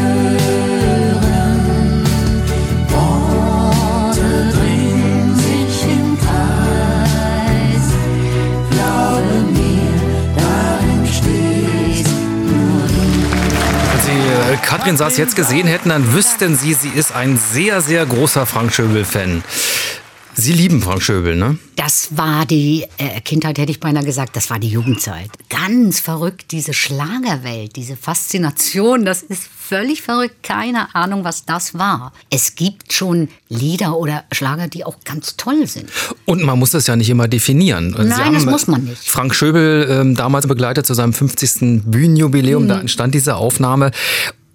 Katrin 14.62 14.98
Sass 14.98 15.18
jetzt 15.18 15.36
gesehen 15.36 15.68
hätten, 15.68 15.90
dann 15.90 16.14
wüssten 16.14 16.56
Sie, 16.58 16.74
sie 16.74 16.90
ist 16.90 17.12
ein 17.14 17.38
sehr, 17.38 17.82
sehr 17.82 18.06
großer 18.06 18.46
Frank 18.46 18.74
Schöbel-Fan. 18.74 19.44
Sie 20.40 20.54
lieben 20.54 20.84
Frank 20.84 21.02
Schöbel, 21.02 21.36
ne? 21.36 21.58
Das 21.78 22.10
war 22.16 22.46
die 22.46 22.86
äh, 23.00 23.22
Kindheit, 23.22 23.58
hätte 23.58 23.72
ich 23.72 23.80
beinahe 23.80 24.04
gesagt, 24.06 24.36
das 24.36 24.52
war 24.52 24.60
die 24.60 24.68
Jugendzeit. 24.70 25.32
Ganz 25.50 26.00
verrückt, 26.00 26.52
diese 26.52 26.74
Schlagerwelt, 26.76 27.76
diese 27.76 27.98
Faszination, 27.98 29.04
das 29.04 29.24
ist 29.24 29.42
völlig 29.60 30.04
verrückt. 30.04 30.44
Keine 30.44 30.94
Ahnung, 30.94 31.24
was 31.24 31.46
das 31.46 31.74
war. 31.74 32.14
Es 32.30 32.54
gibt 32.54 32.94
schon 32.94 33.30
Lieder 33.50 33.98
oder 33.98 34.26
Schlager, 34.32 34.68
die 34.68 34.86
auch 34.86 34.98
ganz 35.06 35.38
toll 35.38 35.66
sind. 35.66 35.90
Und 36.26 36.44
man 36.44 36.60
muss 36.60 36.70
das 36.70 36.86
ja 36.86 36.96
nicht 36.96 37.10
immer 37.10 37.28
definieren. 37.28 37.96
Sie 37.98 38.04
Nein, 38.04 38.34
das 38.34 38.46
muss 38.46 38.68
man 38.68 38.84
nicht. 38.84 39.10
Frank 39.10 39.34
Schöbel 39.34 39.88
ähm, 39.90 40.14
damals 40.16 40.46
begleitet 40.46 40.86
zu 40.86 40.94
seinem 40.94 41.14
50. 41.14 41.82
Bühnenjubiläum, 41.86 42.66
Mhm. 42.66 42.68
da 42.68 42.80
entstand 42.80 43.16
diese 43.16 43.38
Aufnahme. 43.38 43.90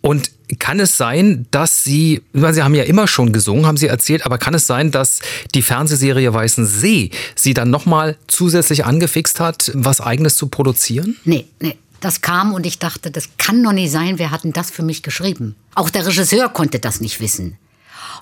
Und 0.03 0.31
kann 0.59 0.81
es 0.81 0.97
sein, 0.97 1.47
dass 1.51 1.85
Sie, 1.85 2.21
Sie 2.35 2.63
haben 2.63 2.75
ja 2.75 2.83
immer 2.85 3.09
schon 3.09 3.33
gesungen, 3.33 3.67
haben 3.67 3.79
Sie 3.79 3.87
erzählt, 3.87 4.27
aber 4.27 4.37
kann 4.37 4.53
es 4.53 4.67
sein, 4.67 4.91
dass 4.91 5.21
die 5.55 5.63
Fernsehserie 5.63 6.35
Weißen 6.35 6.67
See 6.67 7.11
Sie 7.35 7.55
dann 7.55 7.71
nochmal 7.71 8.19
zusätzlich 8.27 8.85
angefixt 8.85 9.41
hat, 9.41 9.71
was 9.75 10.01
Eigenes 10.01 10.37
zu 10.37 10.49
produzieren? 10.49 11.17
Nee, 11.25 11.47
nee. 11.61 11.79
Das 12.01 12.21
kam 12.21 12.53
und 12.53 12.67
ich 12.67 12.81
dachte, 12.81 13.13
das 13.13 13.29
kann 13.39 13.63
doch 13.63 13.73
nicht 13.73 13.93
sein. 13.93 14.19
Wer 14.19 14.33
hat 14.33 14.43
denn 14.43 14.53
das 14.53 14.73
für 14.73 14.83
mich 14.83 15.05
geschrieben? 15.05 15.55
Auch 15.77 15.89
der 15.89 16.05
Regisseur 16.05 16.49
konnte 16.49 16.81
das 16.81 17.01
nicht 17.01 17.21
wissen. 17.21 17.57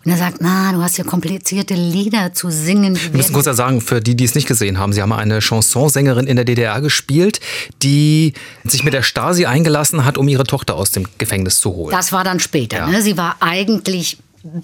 Und 0.05 0.13
er 0.13 0.17
sagt, 0.17 0.39
na, 0.41 0.73
du 0.73 0.83
hast 0.83 0.97
ja 0.97 1.05
komplizierte 1.05 1.75
Lieder 1.75 2.33
zu 2.33 2.51
singen. 2.51 2.97
Wir 2.97 3.19
müssen 3.19 3.35
kurz 3.35 3.45
sagen, 3.45 3.83
für 3.83 4.01
die, 4.01 4.17
die 4.17 4.25
es 4.25 4.35
nicht 4.35 4.47
gesehen 4.47 4.79
haben, 4.79 4.93
Sie 4.95 5.03
haben 5.03 5.13
eine 5.13 5.41
Chansonsängerin 5.43 6.27
in 6.27 6.37
der 6.37 6.47
DDR 6.47 6.81
gespielt, 6.81 7.41
die 7.83 8.33
sich 8.65 8.83
mit 8.83 8.95
der 8.95 9.03
Stasi 9.03 9.45
eingelassen 9.45 10.07
hat, 10.07 10.17
um 10.17 10.27
ihre 10.29 10.45
Tochter 10.45 10.75
aus 10.75 10.91
dem 10.91 11.07
Gefängnis 11.19 11.61
zu 11.61 11.75
holen. 11.75 11.95
Das 11.95 12.13
war 12.13 12.25
dann 12.25 12.41
später. 12.41 12.79
Ja. 12.79 12.87
Ne? 12.87 13.03
Sie 13.03 13.19
war 13.19 13.37
eigentlich, 13.41 14.17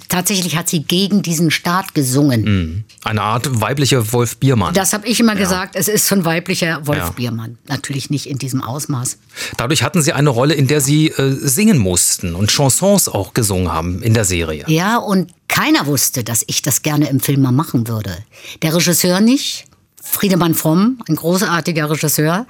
tatsächlich 0.08 0.56
hat 0.56 0.68
sie 0.68 0.82
gegen 0.82 1.22
diesen 1.22 1.50
Staat 1.50 1.94
gesungen. 1.94 2.84
Eine 3.04 3.22
Art 3.22 3.60
weibliche 3.60 4.12
Wolf 4.12 4.36
Biermann. 4.38 4.74
Das 4.74 4.92
habe 4.92 5.06
ich 5.06 5.20
immer 5.20 5.36
gesagt, 5.36 5.76
es 5.76 5.88
ist 5.88 6.06
so 6.06 6.14
ein 6.14 6.24
weiblicher 6.24 6.86
Wolf 6.86 6.98
Ja. 6.98 7.10
Biermann. 7.10 7.58
Natürlich 7.68 8.10
nicht 8.10 8.26
in 8.26 8.38
diesem 8.38 8.62
Ausmaß. 8.62 9.18
Dadurch 9.56 9.82
hatten 9.82 10.02
Sie 10.02 10.12
eine 10.12 10.30
Rolle, 10.30 10.54
in 10.54 10.66
der 10.66 10.80
Sie 10.80 11.08
äh, 11.08 11.32
singen 11.32 11.78
mussten 11.78 12.34
und 12.34 12.50
Chansons 12.50 13.08
auch 13.08 13.34
gesungen 13.34 13.72
haben 13.72 14.02
in 14.02 14.14
der 14.14 14.24
Serie. 14.24 14.64
Ja, 14.68 14.96
und 14.98 15.32
keiner 15.48 15.86
wusste, 15.86 16.24
dass 16.24 16.44
ich 16.46 16.62
das 16.62 16.82
gerne 16.82 17.08
im 17.08 17.20
Film 17.20 17.42
mal 17.42 17.52
machen 17.52 17.88
würde. 17.88 18.16
Der 18.62 18.74
Regisseur 18.74 19.20
nicht. 19.20 19.66
Friedemann 20.02 20.54
Fromm, 20.54 21.00
ein 21.08 21.16
großartiger 21.16 21.90
Regisseur. 21.90 22.46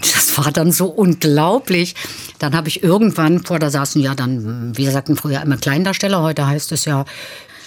Das 0.00 0.36
war 0.38 0.52
dann 0.52 0.70
so 0.72 0.86
unglaublich. 0.86 1.94
Dann 2.38 2.54
habe 2.56 2.68
ich 2.68 2.82
irgendwann 2.82 3.42
vor, 3.44 3.58
da 3.58 3.70
saßen 3.70 4.00
ja 4.00 4.14
dann, 4.14 4.76
wir 4.76 4.90
sagten 4.92 5.16
früher 5.16 5.42
immer 5.42 5.56
Kleindarsteller, 5.56 6.22
heute 6.22 6.46
heißt 6.46 6.72
es 6.72 6.84
ja 6.84 7.04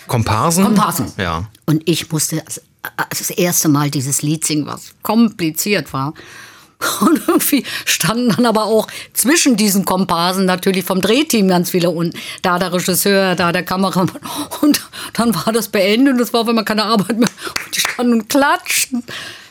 Komparsen? 0.08 0.64
Komparsen. 0.66 1.12
Ja. 1.18 1.48
Und 1.66 1.88
ich 1.88 2.12
musste 2.12 2.44
das, 3.10 3.30
erste 3.30 3.70
Mal 3.70 3.90
dieses 3.92 4.22
Lied 4.22 4.46
singen, 4.46 4.66
was 4.66 4.94
kompliziert 5.04 5.94
war. 5.94 6.14
Und 7.02 7.22
irgendwie 7.28 7.64
standen 7.86 8.30
dann 8.30 8.46
aber 8.48 8.64
auch 8.64 8.88
zwischen 9.14 9.56
diesen 9.56 9.86
Komparsen 9.86 10.46
natürlich 10.46 10.84
vom 10.84 11.00
Drehteam 11.00 11.48
ganz 11.48 11.70
viele 11.70 11.92
und 11.92 12.16
da 12.42 12.58
der 12.58 12.74
Regisseur, 12.74 13.36
da 13.36 13.52
der 13.52 13.62
Kameramann. 13.62 14.20
Und 14.62 14.82
dann 15.14 15.36
war 15.36 15.54
das 15.54 15.68
beendet 15.68 16.16
und 16.16 16.20
es 16.20 16.34
war 16.34 16.42
auf 16.42 16.48
einmal 16.48 16.66
keine 16.66 16.86
Arbeit 16.86 17.20
mehr. 17.20 17.30
Und 17.66 17.76
die 17.76 17.80
standen 17.82 18.14
und 18.14 18.30
klatschten. 18.30 19.04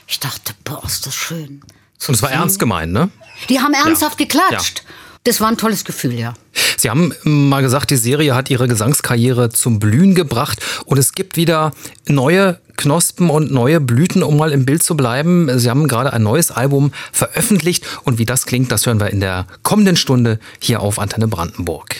Ich 0.08 0.18
dachte, 0.18 0.54
boah, 0.64 0.82
ist 0.84 1.06
das 1.06 1.14
schön. 1.14 1.62
Und 2.08 2.14
es 2.14 2.20
war 2.22 2.32
ernst 2.32 2.58
gemeint, 2.58 2.92
ne? 2.92 3.10
Die 3.48 3.60
haben 3.60 3.74
ernsthaft 3.74 4.18
Ja. 4.18 4.26
geklatscht. 4.26 4.82
Das 5.24 5.40
war 5.40 5.48
ein 5.48 5.58
tolles 5.58 5.84
Gefühl, 5.84 6.14
ja. 6.14 6.32
Sie 6.78 6.88
haben 6.88 7.12
mal 7.24 7.60
gesagt, 7.60 7.90
die 7.90 7.96
Serie 7.96 8.34
hat 8.34 8.48
Ihre 8.48 8.66
Gesangskarriere 8.68 9.50
zum 9.50 9.78
Blühen 9.78 10.14
gebracht 10.14 10.60
und 10.86 10.96
es 10.96 11.12
gibt 11.12 11.36
wieder 11.36 11.72
neue 12.08 12.58
Knospen 12.78 13.28
und 13.28 13.50
neue 13.50 13.80
Blüten, 13.80 14.22
um 14.22 14.38
mal 14.38 14.50
im 14.50 14.64
Bild 14.64 14.82
zu 14.82 14.96
bleiben. 14.96 15.58
Sie 15.58 15.68
haben 15.68 15.88
gerade 15.88 16.14
ein 16.14 16.22
neues 16.22 16.50
Album 16.50 16.92
veröffentlicht 17.12 17.84
und 18.04 18.18
wie 18.18 18.24
das 18.24 18.46
klingt, 18.46 18.72
das 18.72 18.86
hören 18.86 18.98
wir 18.98 19.10
in 19.10 19.20
der 19.20 19.46
kommenden 19.62 19.96
Stunde 19.96 20.40
hier 20.58 20.80
auf 20.80 20.98
Antenne 20.98 21.28
Brandenburg. 21.28 21.96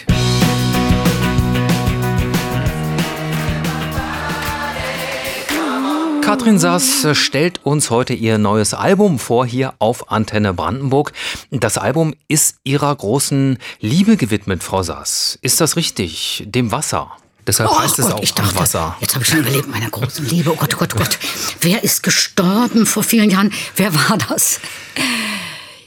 Katrin 6.31 6.61
Sass 6.61 7.09
stellt 7.15 7.67
uns 7.67 7.91
heute 7.91 8.15
ihr 8.15 8.39
neues 8.39 8.73
Album 8.73 9.19
vor 9.19 9.45
hier 9.45 9.75
auf 9.81 10.13
Antenne 10.13 10.55
Brandenburg. 10.55 11.13
Das 11.51 11.77
Album 11.77 12.15
ist 12.29 12.59
ihrer 12.63 12.95
großen 12.95 13.59
Liebe 13.81 14.17
gewidmet, 14.17 14.63
Frau 14.63 14.85
Sass. 14.85 15.41
Ist 15.43 15.61
das 15.61 15.75
richtig? 15.75 16.45
Dem 16.47 16.71
Wasser. 16.71 17.11
Deshalb 17.49 17.77
heißt 17.77 17.99
es 17.99 18.07
Gott, 18.07 18.15
auch 18.15 18.23
ich 18.23 18.33
dachte, 18.33 18.55
Wasser. 18.55 18.97
Jetzt 19.01 19.17
habe 19.17 19.25
ich 19.25 19.31
schon 19.31 19.41
überlegt, 19.41 19.67
meiner 19.67 19.91
großen 19.91 20.25
Liebe. 20.25 20.53
Oh 20.53 20.55
Gott, 20.55 20.73
oh 20.77 20.79
Gott, 20.79 20.95
oh 20.95 20.99
Gott. 20.99 21.19
Wer 21.63 21.83
ist 21.83 22.05
gestorben 22.05 22.87
vor 22.87 23.03
vielen 23.03 23.29
Jahren? 23.29 23.53
Wer 23.75 23.93
war 23.93 24.17
das? 24.17 24.61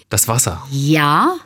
Das 0.09 0.27
Wasser. 0.27 0.61
Ja, 0.69 1.37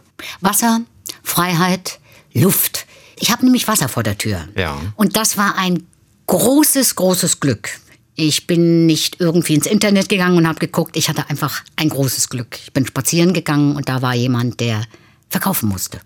Wasser, 0.41 0.81
Freiheit, 1.21 1.99
Luft. 2.33 2.87
Ich 3.19 3.31
habe 3.31 3.45
nämlich 3.45 3.67
Wasser 3.67 3.89
vor 3.89 4.01
der 4.01 4.17
Tür. 4.17 4.47
Ja. 4.55 4.75
Und 4.95 5.17
das 5.17 5.37
war 5.37 5.55
ein 5.55 5.85
großes, 6.25 6.95
großes 6.95 7.39
Glück. 7.39 7.79
Ich 8.19 8.47
bin 8.47 8.87
nicht 8.87 9.17
irgendwie 9.19 9.53
ins 9.53 9.67
Internet 9.67 10.09
gegangen 10.09 10.37
und 10.37 10.47
habe 10.47 10.57
geguckt. 10.57 10.97
Ich 10.97 11.07
hatte 11.07 11.29
einfach 11.29 11.61
ein 11.75 11.89
großes 11.89 12.29
Glück. 12.29 12.57
Ich 12.63 12.73
bin 12.73 12.83
spazieren 12.83 13.31
gegangen 13.31 13.75
und 13.75 13.89
da 13.89 14.01
war 14.01 14.15
jemand, 14.15 14.59
der 14.59 14.81
verkaufen 15.29 15.69
musste. 15.69 15.99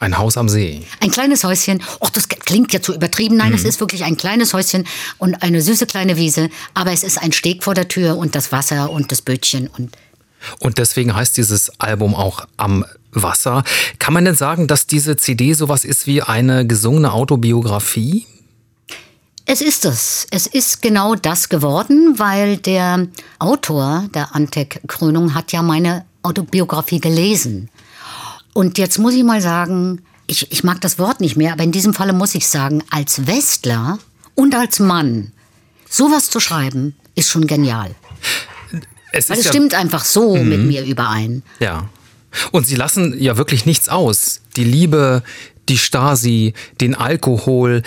Ein 0.00 0.16
Haus 0.16 0.38
am 0.38 0.48
See. 0.48 0.86
Ein 1.00 1.10
kleines 1.10 1.44
Häuschen. 1.44 1.82
Och, 2.00 2.08
das 2.08 2.26
klingt 2.28 2.72
jetzt 2.72 2.86
so 2.86 2.94
übertrieben. 2.94 3.36
Nein, 3.36 3.52
es 3.52 3.64
ist 3.64 3.80
wirklich 3.80 4.04
ein 4.04 4.16
kleines 4.16 4.54
Häuschen 4.54 4.86
und 5.18 5.42
eine 5.42 5.60
süße 5.60 5.84
kleine 5.84 6.16
Wiese. 6.16 6.48
Aber 6.72 6.92
es 6.92 7.02
ist 7.02 7.20
ein 7.20 7.32
Steg 7.32 7.62
vor 7.62 7.74
der 7.74 7.86
Tür 7.86 8.16
und 8.16 8.34
das 8.34 8.50
Wasser 8.50 8.90
und 8.90 9.12
das 9.12 9.20
Bötchen 9.20 9.68
und 9.68 9.94
Und 10.60 10.78
deswegen 10.78 11.14
heißt 11.14 11.36
dieses 11.36 11.78
Album 11.78 12.14
auch 12.14 12.46
Am 12.56 12.86
Wasser. 13.12 13.62
Kann 13.98 14.14
man 14.14 14.24
denn 14.24 14.36
sagen, 14.36 14.68
dass 14.68 14.86
diese 14.86 15.16
CD 15.16 15.52
sowas 15.52 15.84
ist 15.84 16.06
wie 16.06 16.22
eine 16.22 16.66
gesungene 16.66 17.12
Autobiografie? 17.12 18.24
Es 19.50 19.62
ist 19.62 19.86
es. 19.86 20.26
Es 20.30 20.46
ist 20.46 20.82
genau 20.82 21.14
das 21.14 21.48
geworden, 21.48 22.18
weil 22.18 22.58
der 22.58 23.08
Autor 23.38 24.06
der 24.14 24.34
Antek-Krönung 24.34 25.34
hat 25.34 25.52
ja 25.52 25.62
meine 25.62 26.04
Autobiografie 26.22 27.00
gelesen. 27.00 27.70
Und 28.52 28.76
jetzt 28.76 28.98
muss 28.98 29.14
ich 29.14 29.24
mal 29.24 29.40
sagen, 29.40 30.02
ich, 30.26 30.52
ich 30.52 30.64
mag 30.64 30.82
das 30.82 30.98
Wort 30.98 31.22
nicht 31.22 31.38
mehr, 31.38 31.54
aber 31.54 31.64
in 31.64 31.72
diesem 31.72 31.94
Falle 31.94 32.12
muss 32.12 32.34
ich 32.34 32.46
sagen, 32.46 32.84
als 32.90 33.26
Westler 33.26 33.98
und 34.34 34.54
als 34.54 34.80
Mann 34.80 35.32
sowas 35.88 36.28
zu 36.28 36.40
schreiben, 36.40 36.94
ist 37.14 37.30
schon 37.30 37.46
genial. 37.46 37.94
Es 39.12 39.30
Weil 39.30 39.38
es 39.38 39.46
ja, 39.46 39.50
stimmt 39.50 39.72
einfach 39.72 40.04
so 40.04 40.36
mit 40.36 40.60
mir 40.60 40.84
überein. 40.84 41.42
Ja. 41.58 41.88
Und 42.52 42.66
sie 42.66 42.76
lassen 42.76 43.18
ja 43.18 43.38
wirklich 43.38 43.64
nichts 43.64 43.88
aus. 43.88 44.42
Die 44.56 44.64
Liebe, 44.64 45.22
die 45.70 45.78
Stasi, 45.78 46.52
den 46.82 46.94
Alkohol. 46.94 47.82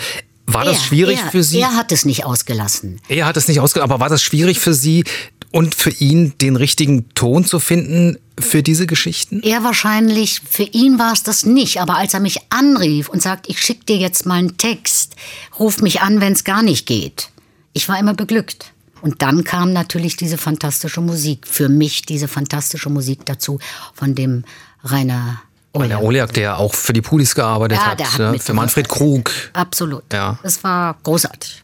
War 0.52 0.64
das 0.64 0.78
Er- 0.78 0.82
schwierig 0.84 1.18
er, 1.18 1.30
für 1.30 1.42
Sie? 1.42 1.60
Er 1.60 1.74
hat 1.76 1.92
es 1.92 2.04
nicht 2.04 2.24
ausgelassen. 2.24 3.00
Er 3.08 3.26
hat 3.26 3.36
es 3.36 3.48
nicht 3.48 3.60
ausge, 3.60 3.82
aber 3.82 4.00
war 4.00 4.08
das 4.08 4.22
schwierig 4.22 4.58
für 4.60 4.74
Sie 4.74 5.04
und 5.50 5.74
für 5.74 5.90
ihn, 5.90 6.32
den 6.40 6.56
richtigen 6.56 7.08
Ton 7.14 7.44
zu 7.44 7.58
finden 7.60 8.18
für 8.38 8.62
diese 8.62 8.86
Geschichten? 8.86 9.40
Er 9.42 9.62
wahrscheinlich, 9.64 10.40
für 10.48 10.62
ihn 10.64 10.98
war 10.98 11.12
es 11.12 11.22
das 11.22 11.44
nicht, 11.44 11.80
aber 11.80 11.96
als 11.96 12.14
er 12.14 12.20
mich 12.20 12.38
anrief 12.50 13.08
und 13.08 13.22
sagt, 13.22 13.48
ich 13.48 13.60
schicke 13.60 13.84
dir 13.84 13.96
jetzt 13.98 14.24
mal 14.26 14.36
einen 14.38 14.56
Text, 14.56 15.14
ruf 15.58 15.80
mich 15.80 16.00
an, 16.00 16.20
wenn 16.20 16.32
es 16.32 16.44
gar 16.44 16.62
nicht 16.62 16.86
geht. 16.86 17.28
Ich 17.74 17.88
war 17.88 17.98
immer 17.98 18.14
beglückt. 18.14 18.72
Und 19.02 19.20
dann 19.20 19.42
kam 19.44 19.72
natürlich 19.72 20.16
diese 20.16 20.38
fantastische 20.38 21.00
Musik, 21.00 21.46
für 21.46 21.68
mich 21.68 22.02
diese 22.02 22.28
fantastische 22.28 22.88
Musik 22.88 23.26
dazu 23.26 23.58
von 23.94 24.14
dem 24.14 24.44
Rainer 24.84 25.42
Oля. 25.72 25.88
Der 25.88 26.02
Oliak, 26.02 26.32
der 26.34 26.58
auch 26.58 26.74
für 26.74 26.92
die 26.92 27.00
Pulis 27.00 27.34
gearbeitet 27.34 27.78
Ja, 27.78 27.86
hat, 27.86 28.02
hat 28.02 28.18
ne? 28.18 28.38
für 28.38 28.52
Manfred 28.52 28.88
Krug. 28.88 29.30
Absolut. 29.52 30.04
Ja. 30.12 30.38
Es 30.42 30.62
war 30.62 30.96
großartig. 31.02 31.62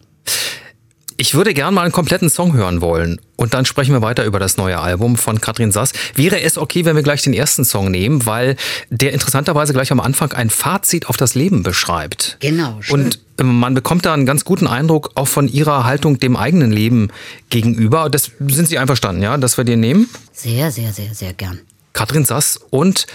Ich 1.21 1.35
würde 1.35 1.53
gern 1.53 1.75
mal 1.75 1.83
einen 1.83 1.91
kompletten 1.91 2.31
Song 2.31 2.55
hören 2.55 2.81
wollen. 2.81 3.21
Und 3.35 3.53
dann 3.53 3.65
sprechen 3.65 3.93
wir 3.93 4.03
weiter 4.03 4.25
über 4.25 4.39
das 4.39 4.57
neue 4.57 4.79
Album 4.79 5.17
von 5.17 5.41
Katrin 5.41 5.73
Sass. 5.73 5.93
Wäre 6.15 6.41
es 6.41 6.57
okay, 6.57 6.85
wenn 6.85 6.95
wir 6.95 7.03
gleich 7.03 7.23
den 7.23 7.35
ersten 7.35 7.65
Song 7.65 7.91
nehmen, 7.91 8.25
weil 8.25 8.55
der 8.91 9.13
interessanterweise 9.13 9.73
gleich 9.73 9.91
am 9.91 9.99
Anfang 9.99 10.33
ein 10.33 10.49
Fazit 10.49 11.09
auf 11.09 11.17
das 11.17 11.35
Leben 11.35 11.65
beschreibt. 11.65 12.37
Genau, 12.39 12.79
schön. 12.81 12.95
Und 12.95 13.19
ähm, 13.39 13.59
man 13.59 13.75
bekommt 13.75 14.07
da 14.07 14.15
einen 14.15 14.27
ganz 14.27 14.45
guten 14.45 14.69
Eindruck 14.69 15.11
auch 15.17 15.27
von 15.27 15.49
ihrer 15.49 15.83
Haltung 15.83 16.21
dem 16.21 16.37
eigenen 16.37 16.71
Leben 16.71 17.09
gegenüber. 17.51 18.09
Das 18.09 18.31
sind 18.39 18.69
Sie 18.69 18.79
einverstanden, 18.79 19.21
ja, 19.21 19.37
dass 19.39 19.57
wir 19.57 19.65
den 19.65 19.81
nehmen? 19.81 20.09
Sehr, 20.33 20.71
sehr, 20.71 20.93
sehr, 20.93 21.15
sehr 21.15 21.33
gern. 21.33 21.59
Katrin 21.95 22.25
Sass 22.25 22.61
und 22.71 23.07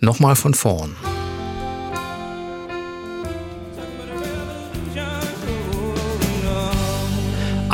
nochmal 0.00 0.36
von 0.36 0.54
vorn. 0.54 0.96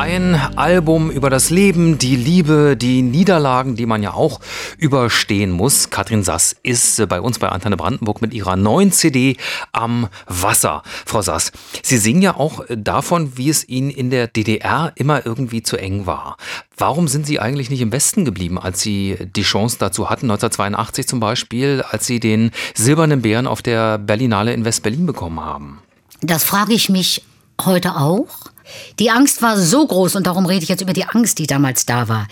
Ein 0.03 0.35
Album 0.57 1.13
über 1.13 1.31
das 1.31 1.51
Leben, 1.51 1.97
die 1.97 2.17
Liebe, 2.17 2.77
die 2.77 3.03
Niederlagen, 3.03 3.77
die 3.77 3.87
man 3.87 4.03
ja 4.03 4.15
auch 4.15 4.41
überstehen 4.77 5.53
muss. 5.53 5.91
Katrin 5.91 6.25
Sass 6.25 6.57
ist 6.65 6.99
äh, 6.99 7.07
bei 7.07 7.21
uns 7.21 7.39
bei 7.39 7.51
Antenne 7.51 7.77
Brandenburg 7.77 8.21
mit 8.21 8.35
ihrer 8.35 8.57
neuen 8.57 8.91
CD 8.91 9.37
am 9.71 10.09
Wasser. 10.27 10.83
Frau 11.07 11.23
Sass, 11.23 11.53
Sie 11.85 11.99
singen 11.99 12.21
ja 12.21 12.35
auch 12.35 12.65
davon, 12.69 13.37
wie 13.37 13.49
es 13.49 13.69
Ihnen 13.69 13.91
in 13.91 14.11
der 14.11 14.27
DDR 14.27 14.91
immer 14.97 15.25
irgendwie 15.25 15.63
zu 15.63 15.77
eng 15.77 16.05
war. 16.05 16.37
Warum 16.77 17.07
sind 17.07 17.25
Sie 17.25 17.39
eigentlich 17.39 17.71
nicht 17.71 17.81
im 17.81 17.93
Westen 17.93 18.25
geblieben, 18.25 18.59
als 18.59 18.81
Sie 18.81 19.17
die 19.37 19.43
Chance 19.43 19.77
dazu 19.79 20.11
hatten, 20.11 20.29
1982 20.29 21.07
zum 21.07 21.21
Beispiel, 21.21 21.85
als 21.89 22.07
Sie 22.09 22.19
den 22.19 22.51
Silbernen 22.75 23.23
Bären 23.23 23.47
auf 23.47 23.63
der 23.63 23.99
Berlinale 23.99 24.53
in 24.53 24.65
West-Berlin 24.65 25.07
bekommen 25.07 25.39
haben? 25.39 25.79
Das 26.23 26.43
frage 26.43 26.73
ich 26.73 26.89
mich 26.89 27.23
heute 27.65 27.95
auch. 27.95 28.52
Die 28.99 29.11
Angst 29.11 29.43
war 29.43 29.57
so 29.57 29.87
groß, 29.87 30.17
und 30.17 30.26
darum 30.26 30.47
rede 30.47 30.62
ich 30.62 30.69
jetzt 30.69 30.83
über 30.83 30.93
die 30.93 31.05
Angst, 31.05 31.38
die 31.38 31.47
damals 31.47 31.87
da 31.87 32.09
war, 32.09 32.29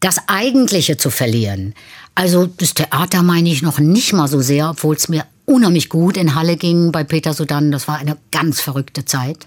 das 0.00 0.16
Eigentliche 0.28 0.96
zu 0.96 1.10
verlieren. 1.10 1.74
Also 2.14 2.46
das 2.46 2.74
Theater 2.74 3.22
meine 3.22 3.50
ich 3.50 3.62
noch 3.62 3.78
nicht 3.78 4.12
mal 4.12 4.28
so 4.28 4.40
sehr, 4.40 4.70
obwohl 4.70 4.96
es 4.96 5.08
mir 5.08 5.24
unheimlich 5.44 5.88
gut 5.88 6.16
in 6.16 6.34
Halle 6.34 6.56
ging 6.56 6.92
bei 6.92 7.04
Peter 7.04 7.34
Sudan. 7.34 7.70
Das 7.70 7.88
war 7.88 7.98
eine 7.98 8.16
ganz 8.30 8.60
verrückte 8.60 9.04
Zeit. 9.04 9.46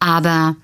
Aber 0.00 0.56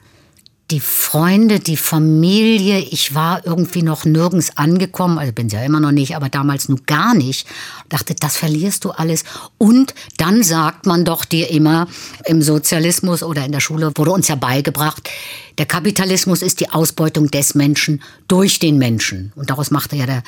die 0.71 0.81
Freunde, 0.81 1.59
die 1.59 1.77
Familie, 1.77 2.79
ich 2.79 3.15
war 3.15 3.45
irgendwie 3.45 3.83
noch 3.83 4.05
nirgends 4.05 4.57
angekommen, 4.57 5.19
also 5.19 5.33
bin 5.33 5.49
ja 5.49 5.63
immer 5.65 5.81
noch 5.81 5.91
nicht, 5.91 6.15
aber 6.15 6.29
damals 6.29 6.69
nur 6.69 6.79
gar 6.87 7.15
nicht. 7.15 7.47
Dachte, 7.89 8.15
das 8.15 8.37
verlierst 8.37 8.85
du 8.85 8.91
alles. 8.91 9.25
Und 9.59 9.95
dann 10.17 10.43
sagt 10.43 10.87
man 10.87 11.05
doch 11.05 11.25
dir 11.25 11.51
immer, 11.51 11.89
im 12.25 12.41
Sozialismus 12.41 13.23
oder 13.23 13.45
in 13.45 13.53
der 13.53 13.61
Schule 13.61 13.91
wurde 13.97 14.13
uns 14.13 14.29
ja 14.29 14.37
beigebracht, 14.37 15.11
der 15.59 15.67
Kapitalismus 15.67 16.41
ist 16.41 16.61
die 16.61 16.71
Ausbeutung 16.71 17.31
des 17.31 17.55
Menschen 17.55 18.03
durch 18.29 18.61
den 18.61 18.79
Menschen. 18.79 19.33
Und 19.35 19.51
daraus 19.51 19.71
machte 19.71 19.97
ja 19.97 20.07
der, 20.07 20.23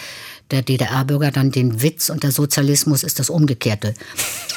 der 0.50 0.62
DDR-Bürger 0.62 1.30
dann 1.30 1.52
den 1.52 1.82
Witz 1.82 2.10
und 2.10 2.22
der 2.24 2.32
Sozialismus 2.32 3.04
ist 3.04 3.18
das 3.18 3.30
Umgekehrte. 3.30 3.94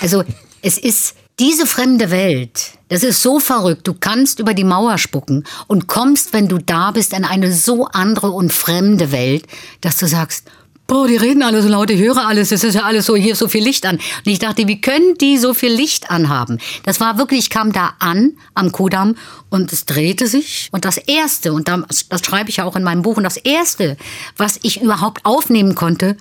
Also 0.02 0.24
es 0.62 0.78
ist 0.78 1.16
diese 1.40 1.66
fremde 1.66 2.12
Welt, 2.12 2.72
das 2.88 3.04
ist 3.04 3.22
so 3.22 3.40
verrückt. 3.40 3.88
Du 3.88 3.94
kannst 3.94 4.40
über 4.40 4.54
die 4.54 4.64
Mauer 4.64 4.98
spucken 4.98 5.44
und 5.68 5.88
kommst, 5.88 6.34
wenn 6.34 6.48
du 6.48 6.60
da 6.60 6.92
bist, 6.92 7.14
in 7.14 7.26
eine 7.26 7.52
so 7.52 7.88
andere 7.88 8.32
und 8.32 8.54
fremde 8.54 9.12
Welt, 9.12 9.46
dass 9.82 9.98
du 9.98 10.08
sagst, 10.08 10.48
boah, 10.88 11.08
die 11.08 11.18
reden 11.18 11.44
alle 11.44 11.62
so 11.62 11.68
laut, 11.68 11.90
ich 11.90 12.00
höre 12.00 12.26
alles, 12.26 12.52
es 12.52 12.64
ist 12.64 12.76
ja 12.76 12.84
alles 12.84 13.08
so, 13.08 13.16
hier 13.16 13.34
ist 13.34 13.40
so 13.40 13.48
viel 13.48 13.64
Licht 13.64 13.86
an. 13.86 13.96
Und 13.96 14.28
ich 14.28 14.40
dachte, 14.40 14.68
wie 14.68 14.80
können 14.80 15.16
die 15.20 15.38
so 15.38 15.54
viel 15.54 15.72
Licht 15.72 16.12
anhaben? 16.12 16.60
Das 16.84 17.00
war 17.00 17.18
wirklich, 17.18 17.40
ich 17.40 17.50
kam 17.50 17.72
da 17.72 17.96
an, 18.00 18.34
am 18.54 18.72
Kudamm, 18.72 19.16
und 19.50 19.74
es 19.74 19.86
drehte 19.86 20.28
sich. 20.28 20.70
Und 20.72 20.86
das 20.86 20.98
Erste, 20.98 21.54
und 21.54 21.68
das, 21.68 22.08
das 22.10 22.26
schreibe 22.26 22.50
ich 22.50 22.58
ja 22.58 22.66
auch 22.66 22.76
in 22.76 22.84
meinem 22.84 23.02
Buch, 23.02 23.18
und 23.18 23.24
das 23.24 23.38
Erste, 23.38 23.98
was 24.38 24.60
ich 24.62 24.82
überhaupt 24.82 25.26
aufnehmen 25.26 25.76
konnte, 25.76 26.18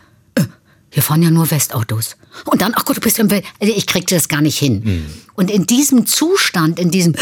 hier 0.90 1.02
fahren 1.02 1.22
ja 1.22 1.30
nur 1.30 1.50
Westautos. 1.50 2.16
Und 2.44 2.62
dann, 2.62 2.72
ach 2.74 2.84
Gott, 2.84 2.96
du 2.96 3.00
bist 3.00 3.18
im 3.18 3.30
Welt. 3.30 3.44
Also 3.60 3.72
ich 3.74 3.86
kriegte 3.86 4.14
das 4.14 4.28
gar 4.28 4.40
nicht 4.40 4.58
hin. 4.58 4.82
Mhm. 4.84 5.06
Und 5.34 5.50
in 5.50 5.66
diesem 5.66 6.06
Zustand, 6.06 6.78
in 6.78 6.90
diesem, 6.90 7.14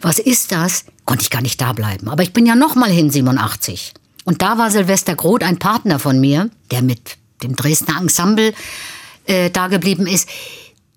was 0.00 0.18
ist 0.18 0.52
das, 0.52 0.84
konnte 1.04 1.22
ich 1.22 1.30
gar 1.30 1.42
nicht 1.42 1.60
da 1.60 1.72
bleiben. 1.72 2.08
Aber 2.08 2.22
ich 2.22 2.32
bin 2.32 2.46
ja 2.46 2.54
noch 2.54 2.74
mal 2.74 2.90
hin, 2.90 3.10
87. 3.10 3.94
Und 4.24 4.42
da 4.42 4.58
war 4.58 4.70
Silvester 4.70 5.14
Groth 5.16 5.42
ein 5.42 5.58
Partner 5.58 5.98
von 5.98 6.20
mir, 6.20 6.50
der 6.70 6.82
mit 6.82 7.16
dem 7.42 7.56
Dresdner 7.56 8.00
Ensemble 8.00 8.52
äh, 9.26 9.50
da 9.50 9.68
geblieben 9.68 10.06
ist. 10.06 10.28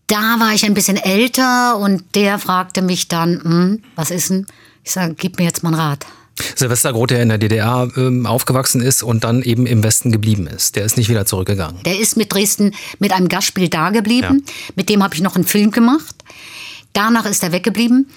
Da 0.08 0.40
war 0.40 0.54
ich 0.54 0.66
ein 0.66 0.75
bisschen 0.75 0.98
älter 0.98 1.78
und 1.78 2.04
der 2.14 2.38
fragte 2.38 2.84
mich 2.84 3.08
dann, 3.08 3.42
hm, 3.44 3.84
was 3.96 4.12
ist 4.12 4.30
denn? 4.30 4.46
Ich 4.84 4.92
sage, 4.92 5.16
gib 5.16 5.40
mir 5.40 5.46
jetzt 5.46 5.64
mal 5.64 5.70
einen 5.70 5.80
Rat. 5.80 6.06
Silvester 6.56 6.92
Groth, 6.94 7.12
der 7.12 7.22
in 7.22 7.30
der 7.30 7.38
DDR 7.38 7.89
ähm, 7.96 8.25
aufgewachsen 8.25 8.82
ist 8.82 9.04
und 9.04 9.24
dann 9.24 9.42
eben 9.42 9.65
im 9.65 9.84
Westen 9.84 10.12
geblieben 10.12 10.48
ist. 10.48 10.75
Der 10.75 10.84
ist 10.84 10.98
nicht 10.98 11.10
wieder 11.10 11.25
zurückgegangen. 11.25 11.82
Der 11.84 12.00
ist 12.00 12.18
mit 12.18 12.34
Dresden 12.34 12.74
mit 13.00 13.13
einem 13.13 13.30
Gastspiel 13.30 13.70
da 13.70 13.89
geblieben. 13.89 14.44
Mit 14.75 14.89
dem 14.89 15.04
habe 15.04 15.15
ich 15.15 15.22
noch 15.22 15.36
einen 15.36 15.46
Film 15.46 15.72
gemacht. 15.72 16.15
Danach 16.94 17.25
ist 17.25 17.44
er 17.44 17.51
weggeblieben 17.51 18.08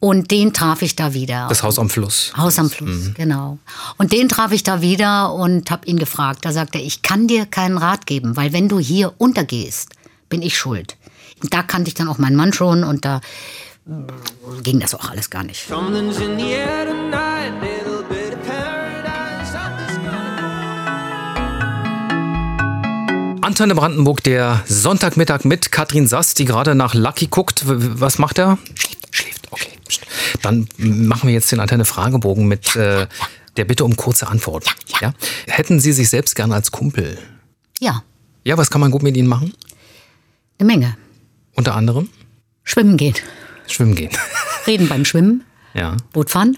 und 0.00 0.30
den 0.30 0.52
traf 0.52 0.82
ich 0.82 0.96
da 0.96 1.14
wieder. 1.14 1.46
Das 1.48 1.62
Haus 1.62 1.78
am 1.78 1.90
Fluss. 1.90 2.32
Haus 2.36 2.58
am 2.58 2.70
Fluss, 2.70 3.12
genau. 3.14 3.58
Und 3.98 4.12
den 4.12 4.28
traf 4.28 4.50
ich 4.50 4.62
da 4.62 4.80
wieder 4.80 5.32
und 5.34 5.70
habe 5.70 5.86
ihn 5.86 5.98
gefragt. 5.98 6.44
Da 6.44 6.52
sagte 6.52 6.78
er, 6.78 6.84
ich 6.84 7.02
kann 7.02 7.28
dir 7.28 7.44
keinen 7.44 7.76
Rat 7.76 8.06
geben, 8.06 8.36
weil 8.36 8.52
wenn 8.52 8.68
du 8.68 8.78
hier 8.78 9.12
untergehst, 9.18 9.90
bin 10.28 10.42
ich 10.42 10.56
schuld. 10.56 10.96
Und 11.42 11.52
da 11.52 11.62
kannte 11.62 11.88
ich 11.88 11.94
dann 11.94 12.08
auch 12.08 12.18
meinen 12.18 12.36
Mann 12.36 12.52
schon 12.52 12.82
und 12.82 13.04
da 13.04 13.20
ging 14.62 14.80
das 14.80 14.94
auch 14.94 15.10
alles 15.10 15.30
gar 15.30 15.42
nicht. 15.42 15.66
Antenne 23.42 23.74
Brandenburg, 23.74 24.22
der 24.22 24.62
Sonntagmittag 24.66 25.44
mit 25.44 25.72
Katrin 25.72 26.06
Sass, 26.06 26.34
die 26.34 26.44
gerade 26.44 26.74
nach 26.74 26.94
Lucky 26.94 27.26
guckt. 27.26 27.62
Was 27.66 28.18
macht 28.18 28.38
er? 28.38 28.58
Schläft, 28.74 29.08
schläft, 29.10 29.48
okay. 29.50 29.70
Dann 30.42 30.68
machen 30.78 31.26
wir 31.26 31.34
jetzt 31.34 31.50
den 31.50 31.58
Antenne 31.60 31.84
Fragebogen 31.84 32.46
mit 32.46 32.76
äh, 32.76 33.06
der 33.56 33.64
Bitte 33.64 33.84
um 33.84 33.96
kurze 33.96 34.28
Antwort. 34.28 34.66
Ja, 35.00 35.12
Hätten 35.46 35.80
Sie 35.80 35.92
sich 35.92 36.08
selbst 36.10 36.36
gern 36.36 36.52
als 36.52 36.70
Kumpel? 36.70 37.18
Ja, 37.80 38.02
Ja, 38.44 38.56
was 38.56 38.70
kann 38.70 38.80
man 38.80 38.90
gut 38.90 39.02
mit 39.02 39.16
Ihnen 39.16 39.28
machen? 39.28 39.52
eine 40.58 40.66
Menge. 40.66 40.96
Unter 41.56 41.74
anderem 41.74 42.10
Schwimmen 42.62 42.96
gehen. 42.98 43.14
Schwimmen 43.72 43.94
gehen. 43.94 44.10
Reden 44.66 44.88
beim 44.88 45.04
Schwimmen. 45.04 45.44
ja. 45.74 45.96
Boot 46.12 46.30
fahren. 46.30 46.56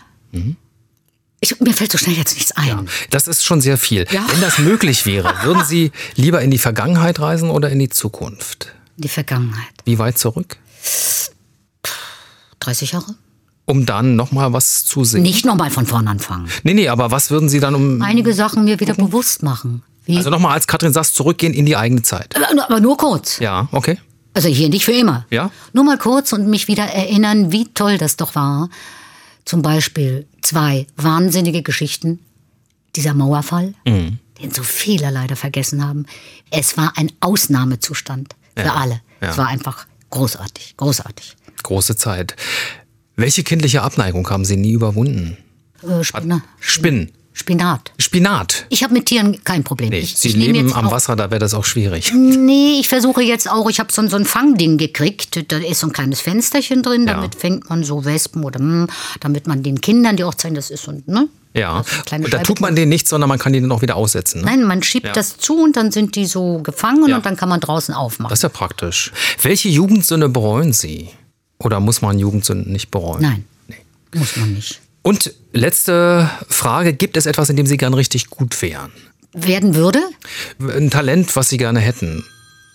Ich, 1.40 1.58
mir 1.60 1.74
fällt 1.74 1.90
so 1.92 1.98
schnell 1.98 2.16
jetzt 2.16 2.34
nichts 2.34 2.52
ein. 2.52 2.88
Das 3.10 3.26
ist 3.28 3.44
schon 3.44 3.60
sehr 3.60 3.76
viel. 3.76 4.06
Ja. 4.10 4.24
Wenn 4.30 4.40
das 4.40 4.58
möglich 4.58 5.06
wäre, 5.06 5.34
würden 5.42 5.64
Sie 5.64 5.90
lieber 6.14 6.40
in 6.40 6.50
die 6.50 6.58
Vergangenheit 6.58 7.18
reisen 7.20 7.50
oder 7.50 7.68
in 7.70 7.78
die 7.80 7.88
Zukunft? 7.88 8.72
Die 8.96 9.08
Vergangenheit. 9.08 9.72
Wie 9.84 9.98
weit 9.98 10.18
zurück? 10.18 10.56
30 12.60 12.92
Jahre? 12.92 13.14
Um 13.64 13.86
dann 13.86 14.16
nochmal 14.16 14.52
was 14.52 14.84
zu 14.84 15.04
sehen. 15.04 15.22
Nicht 15.22 15.44
nochmal 15.44 15.70
von 15.70 15.86
vorn 15.86 16.06
anfangen. 16.08 16.48
Nee, 16.62 16.74
nee, 16.74 16.88
aber 16.88 17.10
was 17.10 17.30
würden 17.30 17.48
Sie 17.48 17.60
dann 17.60 17.74
um. 17.74 18.02
Einige 18.02 18.34
Sachen 18.34 18.64
mir 18.64 18.78
wieder 18.80 18.94
bewusst 18.94 19.42
machen. 19.42 19.82
Wie? 20.04 20.16
Also 20.16 20.30
nochmal 20.30 20.52
als 20.54 20.66
Katrin 20.66 20.92
Sass 20.92 21.12
zurückgehen 21.14 21.54
in 21.54 21.64
die 21.66 21.76
eigene 21.76 22.02
Zeit. 22.02 22.34
aber, 22.36 22.64
aber 22.64 22.80
nur 22.80 22.96
kurz. 22.96 23.38
Ja, 23.38 23.68
okay. 23.72 23.98
Also 24.34 24.48
hier 24.48 24.68
nicht 24.68 24.84
für 24.84 24.92
immer. 24.92 25.26
Ja. 25.30 25.50
Nur 25.72 25.84
mal 25.84 25.98
kurz 25.98 26.32
und 26.32 26.46
mich 26.48 26.68
wieder 26.68 26.84
erinnern, 26.84 27.52
wie 27.52 27.66
toll 27.74 27.98
das 27.98 28.16
doch 28.16 28.34
war. 28.34 28.70
Zum 29.44 29.60
Beispiel 29.62 30.26
zwei 30.40 30.86
wahnsinnige 30.96 31.62
Geschichten. 31.62 32.20
Dieser 32.96 33.14
Mauerfall, 33.14 33.74
Mhm. 33.86 34.18
den 34.40 34.50
so 34.52 34.62
viele 34.62 35.10
leider 35.10 35.36
vergessen 35.36 35.86
haben. 35.86 36.06
Es 36.50 36.76
war 36.76 36.92
ein 36.96 37.10
Ausnahmezustand 37.20 38.34
für 38.56 38.64
Ja. 38.66 38.74
alle. 38.74 39.00
Ja. 39.20 39.30
Es 39.30 39.38
war 39.38 39.48
einfach 39.48 39.86
großartig, 40.10 40.76
großartig. 40.76 41.36
Große 41.62 41.96
Zeit. 41.96 42.34
Welche 43.16 43.42
kindliche 43.44 43.82
Abneigung 43.82 44.28
haben 44.30 44.44
Sie 44.44 44.56
nie 44.56 44.72
überwunden? 44.72 45.36
Äh, 45.82 46.02
Spina 46.04 46.42
Spinnen. 46.60 47.12
Spinat. 47.34 47.92
Spinat. 47.98 48.66
Ich 48.68 48.82
habe 48.84 48.92
mit 48.92 49.06
Tieren 49.06 49.42
kein 49.42 49.64
Problem. 49.64 49.88
Nee, 49.90 50.00
ich, 50.00 50.16
Sie 50.16 50.28
ich 50.28 50.34
leben 50.36 50.72
am 50.74 50.88
auch- 50.88 50.92
Wasser, 50.92 51.16
da 51.16 51.30
wäre 51.30 51.38
das 51.38 51.54
auch 51.54 51.64
schwierig. 51.64 52.12
Nee, 52.14 52.78
ich 52.78 52.88
versuche 52.88 53.22
jetzt 53.22 53.50
auch, 53.50 53.70
ich 53.70 53.80
habe 53.80 53.90
so, 53.92 54.02
ein- 54.02 54.08
so 54.10 54.16
ein 54.16 54.24
Fangding 54.26 54.76
gekriegt. 54.76 55.50
Da 55.50 55.56
ist 55.56 55.80
so 55.80 55.86
ein 55.86 55.92
kleines 55.94 56.20
Fensterchen 56.20 56.82
drin, 56.82 57.06
Ja. 57.06 57.14
damit 57.14 57.34
fängt 57.34 57.70
man 57.70 57.84
so 57.84 58.04
Wespen 58.04 58.44
oder 58.44 58.58
hm, 58.60 58.86
damit 59.20 59.46
man 59.46 59.62
den 59.62 59.80
Kindern, 59.80 60.16
die 60.16 60.24
auch 60.24 60.34
zeigen, 60.34 60.54
das 60.54 60.70
ist 60.70 60.82
so, 60.84 60.92
ne? 61.06 61.28
Ja. 61.54 61.84
Also 62.10 62.24
Und 62.24 62.32
da 62.32 62.38
tut 62.42 62.60
man 62.60 62.76
denen 62.76 62.90
nichts, 62.90 63.08
sondern 63.10 63.28
man 63.28 63.38
kann 63.38 63.52
die 63.54 63.60
dann 63.60 63.72
auch 63.72 63.82
wieder 63.82 63.96
aussetzen. 63.96 64.40
Ne? 64.40 64.46
Nein, 64.46 64.64
man 64.64 64.82
schiebt 64.82 65.06
Ja. 65.06 65.12
das 65.12 65.38
zu 65.38 65.62
und 65.62 65.76
dann 65.76 65.90
sind 65.90 66.16
die 66.16 66.26
so 66.26 66.58
gefangen 66.62 67.08
Ja. 67.08 67.16
und 67.16 67.24
dann 67.26 67.36
kann 67.38 67.48
man 67.48 67.60
draußen 67.60 67.94
aufmachen. 67.94 68.28
Das 68.30 68.40
ist 68.40 68.42
ja 68.44 68.48
praktisch. 68.50 69.10
Welche 69.40 69.68
Jugendsünde 69.70 70.28
bereuen 70.28 70.72
Sie? 70.74 71.08
Oder 71.58 71.80
muss 71.80 72.02
man 72.02 72.18
Jugendsünden 72.18 72.72
nicht 72.72 72.90
bereuen? 72.90 73.22
Nein, 73.22 73.44
muss 74.14 74.36
man 74.36 74.52
nicht. 74.52 74.81
Und 75.02 75.34
letzte 75.52 76.30
Frage: 76.48 76.92
Gibt 76.92 77.16
es 77.16 77.26
etwas, 77.26 77.50
in 77.50 77.56
dem 77.56 77.66
Sie 77.66 77.76
gern 77.76 77.94
richtig 77.94 78.30
gut 78.30 78.60
wären? 78.62 78.92
Werden 79.32 79.74
würde? 79.74 80.00
Ein 80.60 80.90
Talent, 80.90 81.34
was 81.36 81.48
Sie 81.48 81.56
gerne 81.56 81.80
hätten? 81.80 82.24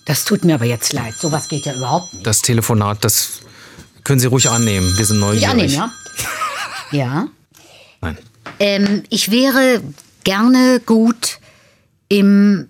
Das 0.06 0.26
tut 0.26 0.44
mir 0.46 0.56
aber 0.56 0.66
jetzt 0.66 0.94
leid. 0.94 1.16
Sowas 1.16 1.48
geht 1.50 1.66
ja 1.66 1.76
überhaupt 1.76 2.14
nicht. 2.14 2.26
Das 2.26 2.42
Telefonat, 2.42 3.04
das 3.04 3.42
können 4.04 4.20
Sie 4.20 4.28
ruhig 4.28 4.50
annehmen. 4.50 4.98
Wir 4.98 5.06
sind 5.06 5.20
neugierig. 5.20 5.44
Ich 5.44 5.50
annehmen, 5.50 5.74
ja? 5.74 5.92
Ja. 6.92 7.28
Nein. 8.00 8.18
Ähm, 8.60 9.04
ich 9.10 9.30
wäre 9.30 9.82
gerne 10.24 10.80
gut 10.86 11.40
im, 12.08 12.70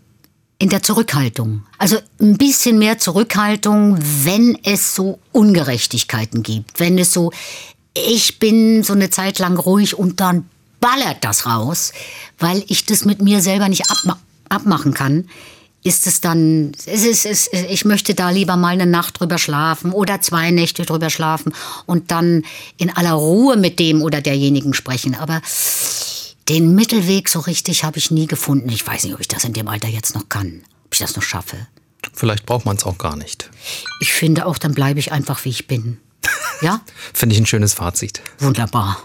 in 0.57 0.69
der 0.69 0.81
Zurückhaltung. 0.81 1.63
Also 1.77 1.97
ein 2.19 2.37
bisschen 2.37 2.79
mehr 2.79 2.97
Zurückhaltung, 2.97 3.99
wenn 4.23 4.57
es 4.63 4.95
so 4.95 5.19
Ungerechtigkeiten 5.31 6.41
gibt. 6.41 6.79
Wenn 6.79 6.97
es 6.97 7.13
so, 7.13 7.31
ich 8.07 8.39
bin 8.39 8.83
so 8.83 8.93
eine 8.93 9.09
Zeit 9.09 9.39
lang 9.39 9.57
ruhig 9.57 9.97
und 9.97 10.19
dann 10.19 10.49
ballert 10.79 11.17
das 11.21 11.45
raus, 11.45 11.93
weil 12.39 12.63
ich 12.67 12.85
das 12.85 13.05
mit 13.05 13.21
mir 13.21 13.41
selber 13.41 13.69
nicht 13.69 13.89
abma 13.89 14.19
abmachen 14.49 14.93
kann. 14.93 15.27
ist 15.83 16.07
es 16.07 16.21
dann, 16.21 16.71
es 16.85 17.03
ist, 17.03 17.25
es, 17.25 17.49
ich 17.51 17.83
möchte 17.83 18.13
da 18.13 18.29
lieber 18.29 18.55
mal 18.55 18.73
eine 18.73 18.85
Nacht 18.85 19.19
drüber 19.19 19.37
schlafen 19.37 19.91
oder 19.91 20.21
zwei 20.21 20.51
Nächte 20.51 20.85
drüber 20.85 21.09
schlafen 21.09 21.53
und 21.85 22.11
dann 22.11 22.43
in 22.77 22.89
aller 22.89 23.11
Ruhe 23.11 23.57
mit 23.57 23.79
dem 23.79 24.01
oder 24.01 24.21
derjenigen 24.21 24.73
sprechen. 24.73 25.15
Aber 25.15 25.41
den 26.47 26.75
Mittelweg 26.75 27.27
so 27.27 27.39
richtig 27.39 27.83
habe 27.83 27.97
ich 27.97 28.09
nie 28.09 28.27
gefunden. 28.27 28.69
Ich 28.69 28.87
weiß 28.87 29.03
nicht, 29.03 29.13
ob 29.13 29.19
ich 29.19 29.27
das 29.27 29.43
in 29.43 29.53
dem 29.53 29.67
Alter 29.67 29.89
jetzt 29.89 30.15
noch 30.15 30.29
kann, 30.29 30.63
ob 30.85 30.93
ich 30.93 30.99
das 30.99 31.15
noch 31.15 31.23
schaffe. 31.23 31.67
Vielleicht 32.13 32.45
braucht 32.45 32.65
man 32.65 32.77
es 32.77 32.85
auch 32.85 32.97
gar 32.97 33.17
nicht. 33.17 33.49
Ich 33.99 34.13
finde 34.13 34.45
auch, 34.45 34.57
dann 34.57 34.73
bleibe 34.73 34.99
ich 34.99 35.11
einfach, 35.11 35.43
wie 35.43 35.49
ich 35.49 35.67
bin. 35.67 35.97
Ja? 36.61 36.81
Finde 37.13 37.35
ich 37.35 37.41
ein 37.41 37.45
schönes 37.45 37.73
Fazit. 37.73 38.21
Wunderbar. 38.39 38.97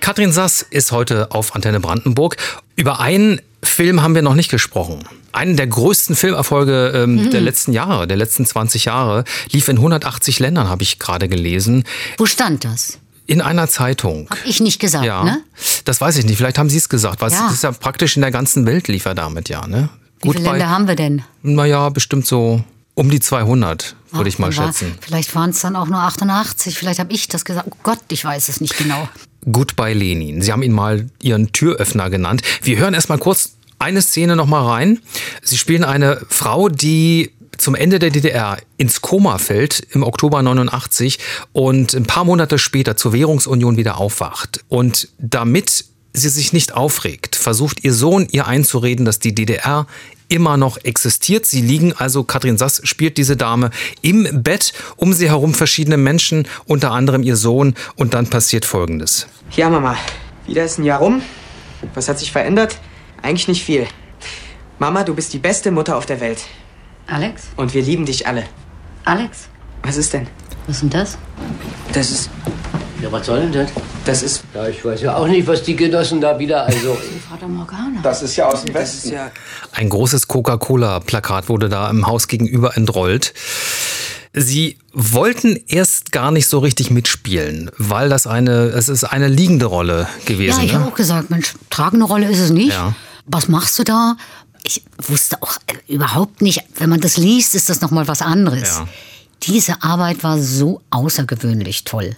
Katrin 0.00 0.32
Sass 0.32 0.60
ist 0.60 0.92
heute 0.92 1.30
auf 1.32 1.54
Antenne 1.54 1.80
Brandenburg. 1.80 2.36
Über 2.76 3.00
einen 3.00 3.40
Film 3.62 4.02
haben 4.02 4.14
wir 4.14 4.20
noch 4.20 4.34
nicht 4.34 4.50
gesprochen. 4.50 5.04
Einen 5.32 5.56
der 5.56 5.66
größten 5.66 6.14
Filmerfolge 6.14 6.92
ähm, 6.94 7.30
der 7.30 7.40
letzten 7.40 7.72
Jahre, 7.72 8.06
der 8.06 8.18
letzten 8.18 8.44
20 8.44 8.84
Jahre, 8.84 9.24
lief 9.50 9.66
in 9.68 9.78
180 9.78 10.38
Ländern, 10.40 10.68
habe 10.68 10.82
ich 10.82 10.98
gerade 10.98 11.28
gelesen. 11.28 11.84
Wo 12.18 12.26
stand 12.26 12.64
das? 12.64 12.98
In 13.26 13.40
einer 13.40 13.68
Zeitung. 13.68 14.28
Hab 14.30 14.38
ich 14.44 14.60
nicht 14.60 14.78
gesagt, 14.80 15.04
Ja, 15.04 15.24
ne? 15.24 15.42
das 15.84 16.00
weiß 16.00 16.18
ich 16.18 16.24
nicht. 16.26 16.36
Vielleicht 16.36 16.58
haben 16.58 16.68
Sie 16.68 16.76
es 16.76 16.88
gesagt. 16.88 17.20
Was 17.22 17.32
Ja. 17.32 17.48
ist 17.50 17.62
ja 17.62 17.72
praktisch 17.72 18.16
in 18.16 18.22
der 18.22 18.30
ganzen 18.30 18.66
Welt 18.66 18.88
lief 18.88 19.06
er 19.06 19.14
damit, 19.14 19.48
ja. 19.48 19.66
Ne? 19.66 19.88
Wie 20.22 20.30
viele 20.32 20.44
Länder 20.44 20.68
haben 20.68 20.86
wir 20.88 20.94
denn? 20.96 21.22
naja, 21.42 21.88
bestimmt 21.88 22.26
so 22.26 22.62
um 22.94 23.10
die 23.10 23.20
200, 23.20 23.96
würde 24.12 24.28
ich 24.28 24.38
mal 24.38 24.50
Dann 24.50 24.58
war- 24.58 24.66
schätzen. 24.72 24.94
Vielleicht 25.00 25.34
waren 25.34 25.50
es 25.50 25.60
dann 25.60 25.74
auch 25.74 25.86
nur 25.88 26.00
88. 26.00 26.78
Vielleicht 26.78 27.00
habe 27.00 27.12
ich 27.12 27.26
das 27.28 27.44
gesagt. 27.44 27.68
Oh 27.70 27.76
Gott, 27.82 27.98
ich 28.08 28.24
weiß 28.24 28.48
es 28.48 28.60
nicht 28.60 28.76
genau. 28.78 29.08
Goodbye 29.50 29.94
Lenin. 29.94 30.40
Sie 30.42 30.52
haben 30.52 30.62
ihn 30.62 30.72
mal 30.72 31.08
Ihren 31.20 31.50
Türöffner 31.52 32.08
genannt. 32.10 32.42
Wir 32.62 32.78
hören 32.78 32.94
erst 32.94 33.08
mal 33.08 33.18
kurz 33.18 33.56
eine 33.78 34.00
Szene 34.00 34.36
noch 34.36 34.46
mal 34.46 34.64
rein. 34.66 35.00
Sie 35.42 35.58
spielen 35.58 35.84
eine 35.84 36.20
Frau, 36.28 36.68
die 36.68 37.32
zum 37.58 37.74
Ende 37.74 37.98
der 37.98 38.10
DDR 38.10 38.58
ins 38.76 39.00
Koma 39.00 39.38
fällt 39.38 39.86
im 39.92 40.02
Oktober 40.02 40.42
89 40.42 41.18
und 41.52 41.94
ein 41.94 42.04
paar 42.04 42.24
Monate 42.24 42.58
später 42.58 42.96
zur 42.96 43.12
Währungsunion 43.12 43.76
wieder 43.76 43.98
aufwacht. 43.98 44.64
Und 44.68 45.08
damit 45.18 45.84
sie 46.12 46.28
sich 46.28 46.52
nicht 46.52 46.74
aufregt, 46.74 47.36
versucht 47.36 47.84
ihr 47.84 47.92
Sohn 47.92 48.28
ihr 48.30 48.46
einzureden, 48.46 49.04
dass 49.04 49.18
die 49.18 49.34
DDR 49.34 49.86
immer 50.28 50.56
noch 50.56 50.78
existiert. 50.78 51.46
Sie 51.46 51.60
liegen 51.60 51.92
also, 51.92 52.24
Katrin 52.24 52.56
Sass 52.56 52.80
spielt 52.84 53.18
diese 53.18 53.36
Dame 53.36 53.70
im 54.00 54.42
Bett, 54.42 54.72
um 54.96 55.12
sie 55.12 55.28
herum 55.28 55.54
verschiedene 55.54 55.96
Menschen, 55.96 56.48
unter 56.66 56.92
anderem 56.92 57.22
ihr 57.22 57.36
Sohn. 57.36 57.74
Und 57.96 58.14
dann 58.14 58.28
passiert 58.28 58.64
Folgendes. 58.64 59.26
Ja, 59.52 59.68
Mama. 59.68 59.96
Wieder 60.46 60.64
ist 60.64 60.78
ein 60.78 60.84
Jahr 60.84 61.00
rum. 61.00 61.22
Was 61.94 62.08
hat 62.08 62.18
sich 62.18 62.32
verändert? 62.32 62.78
Eigentlich 63.22 63.48
nicht 63.48 63.64
viel. 63.64 63.86
Mama, 64.78 65.04
du 65.04 65.14
bist 65.14 65.32
die 65.32 65.38
beste 65.38 65.70
Mutter 65.70 65.96
auf 65.96 66.06
der 66.06 66.20
Welt. 66.20 66.44
Alex? 67.06 67.44
Und 67.56 67.74
wir 67.74 67.82
lieben 67.82 68.06
dich 68.06 68.26
alle. 68.26 68.44
Alex? 69.04 69.48
Was 69.82 69.96
ist 69.96 70.12
denn? 70.12 70.26
Was 70.66 70.76
ist 70.76 70.82
denn 70.82 70.90
das? 70.90 71.18
Das 71.92 72.10
ist. 72.10 72.30
Ja, 73.02 73.12
was 73.12 73.26
soll 73.26 73.40
denn 73.40 73.52
das? 73.52 73.70
Das 74.06 74.22
ist. 74.22 74.44
Ja, 74.54 74.66
ich 74.66 74.82
weiß 74.82 75.02
ja 75.02 75.16
auch 75.16 75.26
nicht, 75.26 75.46
was 75.46 75.62
die 75.62 75.76
Genossen 75.76 76.20
da 76.20 76.38
wieder, 76.38 76.64
also... 76.64 76.96
Vater 77.28 77.48
Morgana. 77.48 78.00
Das 78.02 78.22
ist 78.22 78.36
ja 78.36 78.46
aus 78.46 78.64
dem 78.64 78.74
Westen. 78.74 79.12
ja. 79.12 79.30
Ein 79.72 79.90
großes 79.90 80.28
Coca-Cola-Plakat 80.28 81.48
wurde 81.50 81.68
da 81.68 81.90
im 81.90 82.06
Haus 82.06 82.28
gegenüber 82.28 82.76
entrollt. 82.76 83.34
Sie 84.32 84.78
wollten 84.92 85.60
erst 85.68 86.12
gar 86.12 86.30
nicht 86.30 86.48
so 86.48 86.58
richtig 86.58 86.90
mitspielen, 86.90 87.70
weil 87.76 88.08
das 88.08 88.26
eine, 88.26 88.68
es 88.68 88.88
ist 88.88 89.04
eine 89.04 89.28
liegende 89.28 89.66
Rolle 89.66 90.08
gewesen. 90.24 90.58
Ja, 90.58 90.64
ich 90.64 90.72
ne? 90.72 90.80
habe 90.80 90.90
auch 90.90 90.96
gesagt, 90.96 91.30
Mensch, 91.30 91.54
tragende 91.70 92.06
Rolle 92.06 92.30
ist 92.30 92.40
es 92.40 92.50
nicht. 92.50 92.72
Ja. 92.72 92.94
Was 93.26 93.48
machst 93.48 93.78
du 93.78 93.84
da? 93.84 94.16
Ich 94.66 94.82
wusste 94.98 95.42
auch 95.42 95.58
überhaupt 95.86 96.40
nicht, 96.40 96.64
wenn 96.76 96.88
man 96.88 97.00
das 97.00 97.16
liest, 97.18 97.54
ist 97.54 97.68
das 97.68 97.80
nochmal 97.80 98.08
was 98.08 98.22
anderes. 98.22 98.68
Ja. 98.68 98.88
Diese 99.42 99.82
Arbeit 99.82 100.24
war 100.24 100.38
so 100.38 100.80
außergewöhnlich 100.90 101.84
toll. 101.84 102.16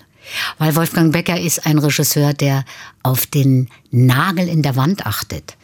Weil 0.58 0.74
Wolfgang 0.74 1.12
Becker 1.12 1.38
ist 1.40 1.66
ein 1.66 1.78
Regisseur, 1.78 2.34
der 2.34 2.64
auf 3.02 3.26
den 3.26 3.68
Nagel 3.90 4.48
in 4.48 4.62
der 4.62 4.76
Wand 4.76 5.06
achtet. 5.06 5.56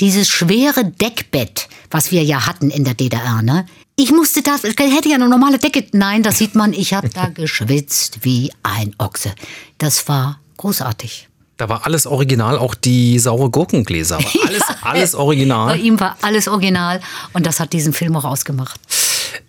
Dieses 0.00 0.28
schwere 0.28 0.84
Deckbett, 0.84 1.68
was 1.90 2.10
wir 2.10 2.22
ja 2.22 2.46
hatten 2.46 2.70
in 2.70 2.84
der 2.84 2.94
DDR, 2.94 3.42
ne? 3.42 3.66
Ich 3.96 4.12
musste 4.12 4.42
das, 4.42 4.62
ich 4.62 4.76
hätte 4.78 5.08
ja 5.08 5.16
eine 5.16 5.28
normale 5.28 5.58
Decke. 5.58 5.86
Nein, 5.92 6.22
das 6.22 6.38
sieht 6.38 6.54
man, 6.54 6.72
ich 6.72 6.94
habe 6.94 7.08
da 7.08 7.28
geschwitzt 7.34 8.20
wie 8.22 8.52
ein 8.62 8.94
Ochse. 8.98 9.34
Das 9.78 10.06
war 10.08 10.40
großartig. 10.56 11.27
Da 11.58 11.68
war 11.68 11.84
alles 11.84 12.06
original, 12.06 12.56
auch 12.56 12.74
die 12.74 13.18
saure 13.18 13.50
Gurkengläser. 13.50 14.18
War 14.18 14.42
alles, 14.48 14.62
alles 14.80 15.12
Bei 15.12 15.18
original. 15.18 15.78
ihm 15.78 16.00
war 16.00 16.16
alles 16.22 16.48
original 16.48 17.00
und 17.34 17.44
das 17.46 17.60
hat 17.60 17.72
diesen 17.72 17.92
Film 17.92 18.16
auch 18.16 18.24
ausgemacht. 18.24 18.80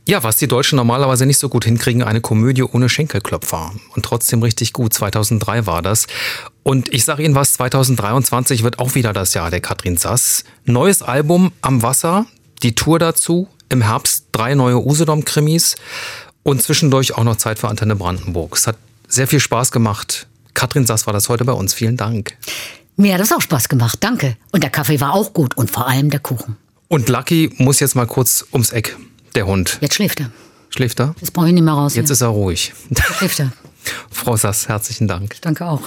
Ja, 0.07 0.23
was 0.23 0.37
die 0.37 0.47
Deutschen 0.47 0.75
normalerweise 0.77 1.27
nicht 1.27 1.37
so 1.37 1.49
gut 1.49 1.65
hinkriegen, 1.65 2.01
eine 2.01 2.19
Komödie 2.19 2.63
ohne 2.63 2.89
Schenkelklopfer. 2.89 3.71
Und 3.95 4.03
trotzdem 4.03 4.41
richtig 4.41 4.73
gut. 4.73 4.91
2003 4.91 5.67
war 5.67 5.83
das. 5.83 6.07
Und 6.63 6.91
ich 6.91 7.05
sage 7.05 7.23
Ihnen 7.23 7.35
was, 7.35 7.53
2023 7.53 8.63
wird 8.63 8.79
auch 8.79 8.95
wieder 8.95 9.13
das 9.13 9.35
Jahr 9.35 9.51
der 9.51 9.61
Katrin 9.61 9.97
Sass. 9.97 10.45
Neues 10.65 11.03
Album 11.03 11.51
am 11.61 11.83
Wasser, 11.83 12.25
die 12.63 12.73
Tour 12.73 12.97
dazu, 12.97 13.47
im 13.69 13.83
Herbst 13.83 14.25
drei 14.31 14.55
neue 14.55 14.83
Usedom-Krimis 14.83 15.75
und 16.41 16.63
zwischendurch 16.63 17.15
auch 17.15 17.23
noch 17.23 17.35
Zeit 17.35 17.59
für 17.59 17.67
Antenne 17.69 17.95
Brandenburg. 17.95 18.55
Es 18.55 18.65
hat 18.65 18.77
sehr 19.07 19.27
viel 19.27 19.39
Spaß 19.39 19.71
gemacht. 19.71 20.25
Katrin 20.53 20.85
Sass 20.85 21.05
war 21.05 21.13
das 21.13 21.29
heute 21.29 21.45
bei 21.45 21.53
uns. 21.53 21.73
Vielen 21.73 21.97
Dank. 21.97 22.37
Mir 22.95 23.13
hat 23.13 23.21
das 23.21 23.31
auch 23.31 23.41
Spaß 23.41 23.69
gemacht, 23.69 23.99
danke. 24.01 24.35
Und 24.51 24.61
der 24.61 24.69
Kaffee 24.69 24.99
war 24.99 25.13
auch 25.13 25.31
gut 25.33 25.55
und 25.55 25.71
vor 25.71 25.87
allem 25.87 26.09
der 26.09 26.19
Kuchen. 26.19 26.57
Und 26.89 27.07
Lucky 27.07 27.53
muss 27.57 27.79
jetzt 27.79 27.95
mal 27.95 28.07
kurz 28.07 28.45
ums 28.51 28.71
Eck. 28.71 28.97
Der 29.35 29.45
Hund. 29.45 29.77
Jetzt 29.79 29.95
schläft 29.95 30.19
er. 30.19 30.31
Schläft 30.69 30.99
er? 30.99 31.15
Jetzt 31.21 31.33
brauche 31.33 31.47
ich 31.47 31.53
nicht 31.53 31.63
mehr 31.63 31.73
raus. 31.73 31.95
Jetzt 31.95 32.07
hier. 32.07 32.13
ist 32.13 32.21
er 32.21 32.27
ruhig. 32.29 32.73
schläft 33.17 33.39
er. 33.39 33.51
Frau 34.11 34.35
Sass, 34.35 34.67
herzlichen 34.67 35.07
Dank. 35.07 35.37
Danke 35.41 35.65
auch. 35.65 35.81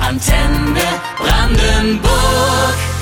Antenne 0.00 0.80
Brandenburg. 1.18 2.97